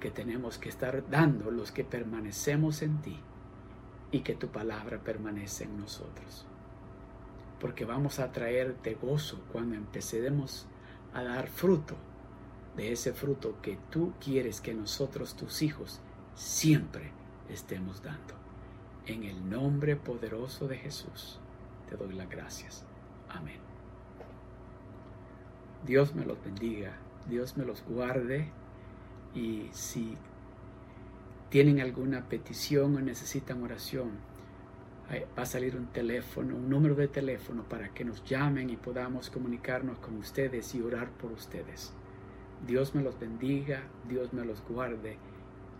[0.01, 3.21] que tenemos que estar dando los que permanecemos en ti
[4.11, 6.45] y que tu palabra permanece en nosotros.
[7.61, 10.67] Porque vamos a traerte gozo cuando empecemos
[11.15, 11.97] a dar fruto
[12.77, 16.01] de ese fruto que tú quieres que nosotros, tus hijos,
[16.35, 17.11] siempre
[17.49, 18.35] estemos dando.
[19.07, 21.39] En el nombre poderoso de Jesús
[21.89, 22.85] te doy las gracias.
[23.29, 23.61] Amén.
[25.87, 26.97] Dios me los bendiga,
[27.29, 28.51] Dios me los guarde
[29.35, 30.17] y si
[31.49, 34.11] tienen alguna petición o necesitan oración,
[35.39, 39.31] va a salir un teléfono, un número de teléfono para que nos llamen y podamos
[39.31, 41.93] comunicarnos con ustedes y orar por ustedes.
[42.65, 45.19] Dios me los bendiga, Dios me los guarde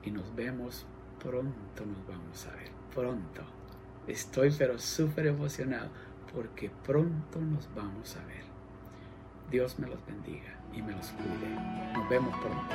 [0.03, 0.87] y nos vemos
[1.23, 3.43] pronto, nos vamos a ver, pronto.
[4.07, 5.89] Estoy pero súper emocionado
[6.33, 8.45] porque pronto nos vamos a ver.
[9.51, 11.93] Dios me los bendiga y me los cuide.
[11.95, 12.75] Nos vemos pronto.